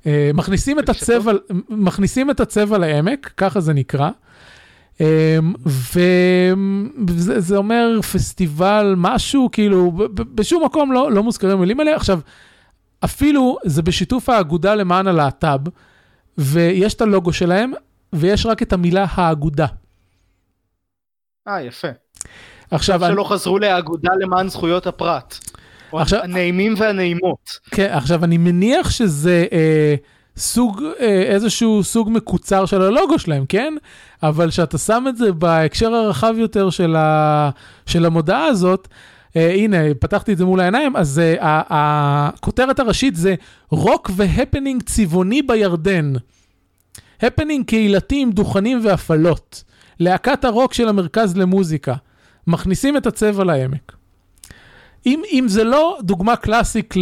[0.06, 0.90] אה, מכניסים את?
[0.90, 1.32] הצבע,
[1.70, 4.10] מכניסים את הצבע לעמק, ככה זה נקרא.
[5.02, 5.38] אה,
[7.08, 11.96] וזה זה אומר פסטיבל משהו, כאילו, בשום מקום לא, לא מוזכרים המילים האלה.
[11.96, 12.20] עכשיו,
[13.06, 15.60] אפילו זה בשיתוף האגודה למען הלהט"ב,
[16.38, 17.72] ויש את הלוגו שלהם,
[18.14, 19.66] ויש רק את המילה האגודה.
[21.48, 21.88] אה, יפה.
[22.72, 25.40] עכשיו, אני- שלא חזרו לאגודה למען זכויות הפרט.
[25.94, 27.60] עכשיו- הנעימים והנעימות.
[27.72, 29.96] כן, עכשיו אני מניח שזה אה,
[30.38, 33.74] סוג, אה, איזשהו סוג מקוצר של הלוגו שלהם, כן?
[34.24, 37.50] אבל כשאתה שם את זה בהקשר הרחב יותר של, ה,
[37.86, 38.88] של המודעה הזאת,
[39.36, 43.36] אה, הנה, פתחתי את זה מול העיניים, אז אה, הכותרת הראשית זה
[43.72, 46.14] רוק והפנינג צבעוני בירדן.
[47.22, 49.64] הפנינג קהילתי עם דוכנים והפעלות.
[50.00, 51.94] להקת הרוק של המרכז למוזיקה.
[52.48, 53.99] מכניסים את הצבע לעמק.
[55.06, 56.94] אם, אם זה לא דוגמה קלאסית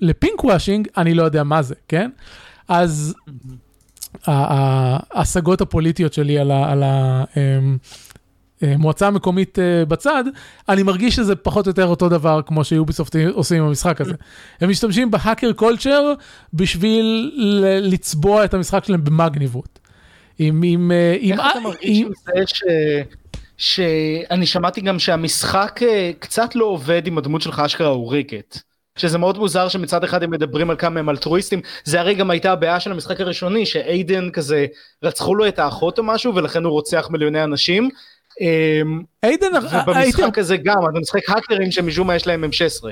[0.00, 2.10] ל pinkwashing, אני לא יודע מה זה, כן?
[2.68, 3.14] אז
[4.26, 6.82] ההשגות הפוליטיות שלי על ה- על
[8.62, 10.24] המועצה המקומית אה, בצד,
[10.68, 14.14] אני מרגיש שזה פחות או יותר אותו דבר כמו ש Ubisoft עושים עם המשחק הזה.
[14.60, 16.12] הם משתמשים ב hacker culture
[16.54, 17.32] בשביל
[17.82, 19.78] לצבוע את המשחק שלהם במגניבות.
[20.38, 22.62] עם, עם, אה, איך אתה מרגיש עם זה ש...
[23.58, 28.58] שאני שמעתי גם שהמשחק אה, קצת לא עובד עם הדמות שלך אשכרה אוריקת.
[28.98, 32.52] שזה מאוד מוזר שמצד אחד הם מדברים על כמה הם אלטרואיסטים, זה הרי גם הייתה
[32.52, 34.66] הבעיה של המשחק הראשוני, שאיידן כזה,
[35.02, 37.88] רצחו לו את האחות או משהו ולכן הוא רוצח מיליוני אנשים.
[38.40, 42.84] אמ, איידן, הייתי, ובמשחק הזה גם, אתה משחק האקרים שמשום מה יש להם M16.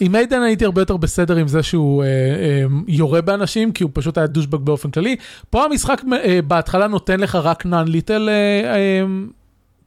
[0.00, 3.90] עם איידן הייתי הרבה יותר בסדר עם זה שהוא אה, אה, יורה באנשים, כי הוא
[3.94, 5.16] פשוט היה douchebag באופן כללי.
[5.50, 8.28] פה המשחק אה, בהתחלה נותן לך רק non-lethal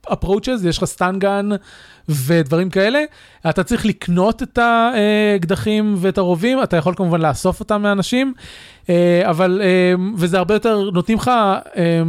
[0.08, 1.50] approaches, יש לך stun gun
[2.10, 3.00] ודברים כאלה,
[3.50, 8.34] אתה צריך לקנות את האקדחים ואת הרובים, אתה יכול כמובן לאסוף אותם מאנשים,
[8.90, 11.28] אה, אבל, אה, וזה הרבה יותר, נותנים לך,
[11.78, 12.02] אה,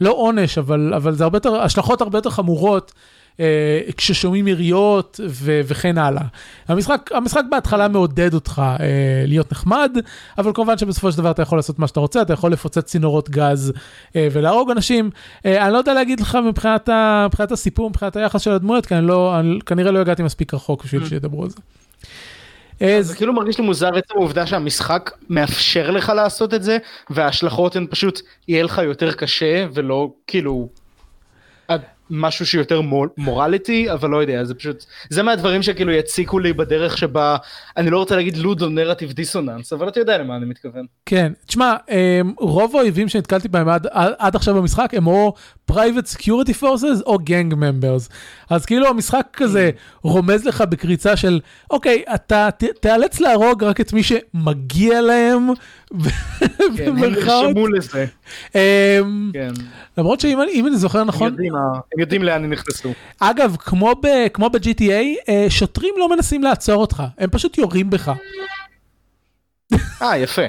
[0.00, 2.92] לא עונש, אבל, אבל זה הרבה יותר, השלכות הרבה יותר חמורות.
[3.40, 6.22] אה, כששומעים יריות ו- וכן הלאה.
[6.68, 8.86] המשחק, המשחק בהתחלה מעודד אותך אה,
[9.26, 9.96] להיות נחמד,
[10.38, 13.30] אבל כמובן שבסופו של דבר אתה יכול לעשות מה שאתה רוצה, אתה יכול לפוצץ צינורות
[13.30, 13.72] גז
[14.16, 15.10] אה, ולהרוג אנשים.
[15.46, 18.94] אה, אני לא יודע להגיד לך מבחינת, ה- מבחינת הסיפור, מבחינת היחס של הדמויות, כי
[18.94, 21.56] אני לא, אני כנראה לא הגעתי מספיק רחוק בשביל שידברו על זה.
[22.82, 26.78] אה, זה כאילו מרגיש לי מוזר עצם העובדה שהמשחק מאפשר לך לעשות את זה,
[27.10, 30.68] וההשלכות הן פשוט יהיה לך יותר קשה ולא כאילו
[32.14, 36.98] משהו שיותר מור- מורליטי, אבל לא יודע, זה פשוט, זה מהדברים שכאילו יציקו לי בדרך
[36.98, 37.36] שבה,
[37.76, 40.86] אני לא רוצה להגיד לודו נרטיב דיסוננס, אבל אתה יודע למה אני מתכוון.
[41.06, 43.86] כן, תשמע, אמ, רוב האויבים שנתקלתי בהם עד,
[44.18, 45.34] עד עכשיו במשחק הם או
[45.72, 48.12] private security forces או gang members.
[48.50, 49.70] אז כאילו המשחק כזה
[50.02, 51.40] רומז לך בקריצה של,
[51.70, 52.48] אוקיי, אתה
[52.80, 55.48] תיאלץ להרוג רק את מי שמגיע להם,
[56.76, 57.44] כן, הם במרכאות.
[57.46, 58.06] נרשמו לזה,
[58.54, 59.50] אמ, כן.
[59.98, 61.54] למרות שאם אני- זוכר הם נכון, יודעים
[61.94, 62.92] הם יודעים לאן הם נכנסו.
[63.20, 64.92] אגב, כמו ב- כמו ב-GTA,
[65.28, 68.12] אה, שוטרים לא מנסים לעצור אותך, הם פשוט יורים בך.
[70.02, 70.42] אה, יפה.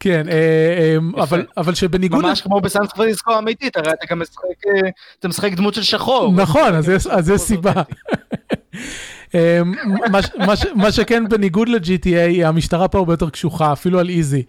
[0.00, 2.24] כן, אה, אמ, אבל אבל שבניגוד...
[2.24, 4.90] ממש כמו בסן פרנסיסקו האמיתית, הרי אתה גם משחק, אה,
[5.28, 6.32] משחק דמות של שחור.
[6.36, 6.74] נכון,
[7.10, 7.72] אז יש סיבה.
[9.34, 9.72] אמ,
[10.74, 14.42] מה שכן, בניגוד ל-GTA, המשטרה פה הרבה יותר קשוחה, אפילו על איזי.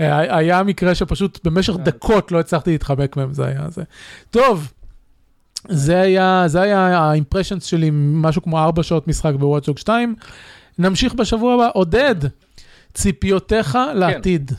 [0.00, 3.82] אה, היה מקרה שפשוט במשך דקות לא הצלחתי להתחבק מהם, זה היה זה.
[4.30, 4.72] טוב,
[5.68, 10.14] זה היה, זה היה האימפרשנס שלי, משהו כמו ארבע שעות משחק בוואטשוק 2.
[10.78, 11.68] נמשיך בשבוע הבא.
[11.74, 12.14] עודד,
[12.94, 14.52] ציפיותיך לעתיד.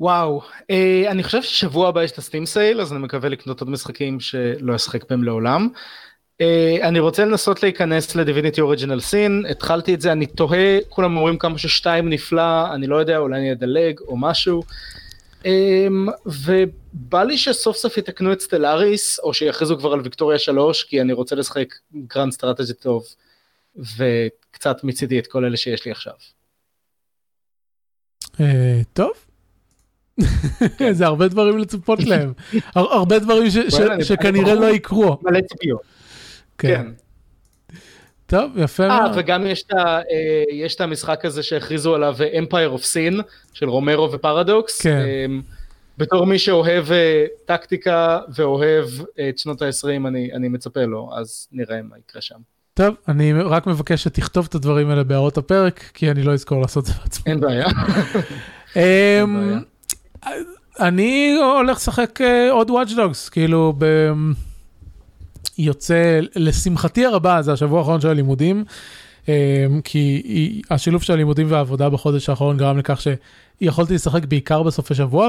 [0.00, 3.70] וואו, אה, אני חושב ששבוע הבא יש את הסטים סייל, אז אני מקווה לקנות עוד
[3.70, 5.68] משחקים שלא אשחק בהם לעולם.
[6.40, 11.38] אה, אני רוצה לנסות להיכנס לדיביניטי אוריג'ינל סין, התחלתי את זה, אני תוהה, כולם אומרים
[11.38, 14.62] כמה ששתיים נפלא, אני לא יודע, אולי אני אדלג או משהו.
[15.46, 15.86] אה,
[16.26, 21.12] ובא לי שסוף סוף יתקנו את Stellaris, או שיכריזו כבר על ויקטוריה 3, כי אני
[21.12, 23.04] רוצה לשחק grand strategy טוב,
[23.76, 26.12] וקצת מיציתי את כל אלה שיש לי עכשיו.
[28.40, 29.10] אה, טוב.
[30.92, 32.32] זה הרבה דברים לצפות להם.
[32.74, 33.46] הר- הרבה דברים
[34.08, 34.54] שכנראה.
[34.54, 35.18] לא יקרו.
[35.22, 35.95] מלא ציפיות.
[36.58, 36.86] כן.
[38.26, 39.12] טוב, יפה אה, מאוד.
[39.16, 40.02] וגם יש את, ה, אה,
[40.52, 44.80] יש את המשחק הזה שהכריזו עליו אה, Empire of Sin של רומרו ופרדוקס.
[44.80, 44.96] כן.
[44.96, 45.26] אה,
[45.98, 48.88] בתור מי שאוהב אה, טקטיקה ואוהב
[49.18, 52.38] אה, את שנות ה-20 אני, אני מצפה לו, אז נראה מה יקרה שם.
[52.74, 56.84] טוב, אני רק מבקש שתכתוב את הדברים האלה בהערות הפרק, כי אני לא אזכור לעשות
[56.84, 57.32] את זה בעצמי.
[57.32, 57.66] אין בעיה.
[58.76, 59.60] אמ,
[60.80, 63.84] אני הולך לשחק אה, עוד Watch Dogs, כאילו, ב...
[65.58, 68.64] יוצא, לשמחתי הרבה, זה השבוע האחרון של הלימודים,
[69.28, 69.32] אמ,
[69.84, 73.00] כי השילוב של הלימודים והעבודה בחודש האחרון גרם לכך
[73.60, 75.28] שיכולתי לשחק בעיקר בסופי שבוע,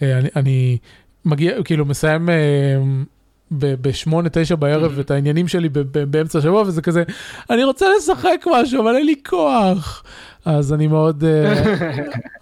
[0.00, 0.78] ואני אני
[1.24, 3.04] מגיע, כאילו, מסיים אמ,
[3.50, 5.68] בשמונה, תשע בערב את העניינים שלי
[6.10, 7.02] באמצע השבוע, וזה כזה,
[7.50, 10.04] אני רוצה לשחק משהו, אבל אין לי כוח.
[10.44, 11.74] אז אני מאוד, אה,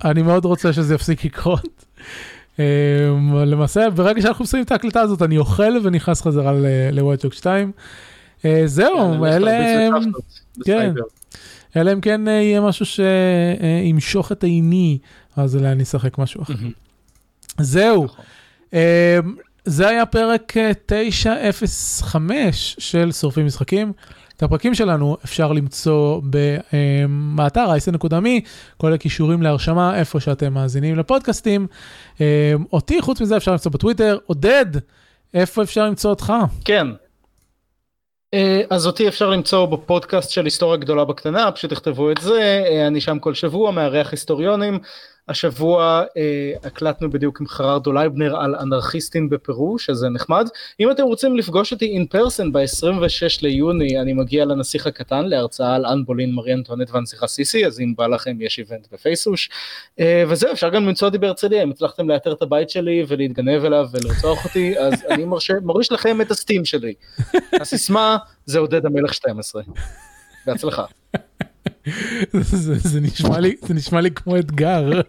[0.10, 1.84] אני מאוד רוצה שזה יפסיק לקרות.
[2.58, 6.52] אמ, למעשה, ברגע שאנחנו מסיימים את ההקלטה הזאת, אני אוכל ונכנס חזרה
[6.92, 7.72] לוואטשוק 2.
[8.44, 9.88] אה, זהו, אלה,
[10.64, 10.94] כן.
[11.76, 14.98] אלא אם כן אה, יהיה משהו שימשוך את עיני,
[15.36, 16.54] אז אולי אני אשחק משהו אחר.
[17.60, 18.04] זהו.
[18.04, 18.24] נכון.
[18.72, 18.78] אמ,
[19.64, 23.92] זה היה פרק אה, 905 של שורפים משחקים.
[24.38, 26.20] את הפרקים שלנו אפשר למצוא
[27.34, 28.40] באתר אייסן.מי,
[28.76, 31.66] כל הקישורים להרשמה איפה שאתם מאזינים לפודקאסטים.
[32.20, 32.24] אמ,
[32.72, 34.18] אותי, חוץ מזה, אפשר למצוא בטוויטר.
[34.26, 34.66] עודד,
[35.34, 36.32] איפה אפשר למצוא אותך?
[36.64, 36.86] כן.
[38.34, 42.86] אה, אז אותי אפשר למצוא בפודקאסט של היסטוריה גדולה בקטנה, פשוט תכתבו את זה, אה,
[42.86, 44.78] אני שם כל שבוע, מארח היסטוריונים.
[45.28, 50.48] השבוע אה, הקלטנו בדיוק עם חררדו לייבנר על אנרכיסטים בפרו, שזה נחמד.
[50.80, 55.86] אם אתם רוצים לפגוש אותי in person ב-26 ליוני, אני מגיע לנסיך הקטן להרצאה על
[55.86, 59.50] אן בולין, מרי אנטואנט והנסיכה סיסי, אז אם בא לכם יש event בפייסוש.
[60.00, 63.86] אה, וזהו, אפשר גם למצוא אותי בהרצליה, אם הצלחתם לאתר את הבית שלי ולהתגנב אליו
[63.92, 66.94] ולרצוח אותי, אז אני מרשה, מוריש לכם את הסטים שלי.
[67.60, 68.16] הסיסמה
[68.46, 69.62] זה עודד המלך 12.
[70.46, 70.84] בהצלחה.
[72.32, 75.00] זה, זה, נשמע לי, זה נשמע לי כמו אתגר.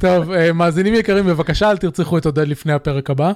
[0.00, 3.32] טוב, אה, מאזינים יקרים, בבקשה אל תרצחו את עודד לפני הפרק הבא.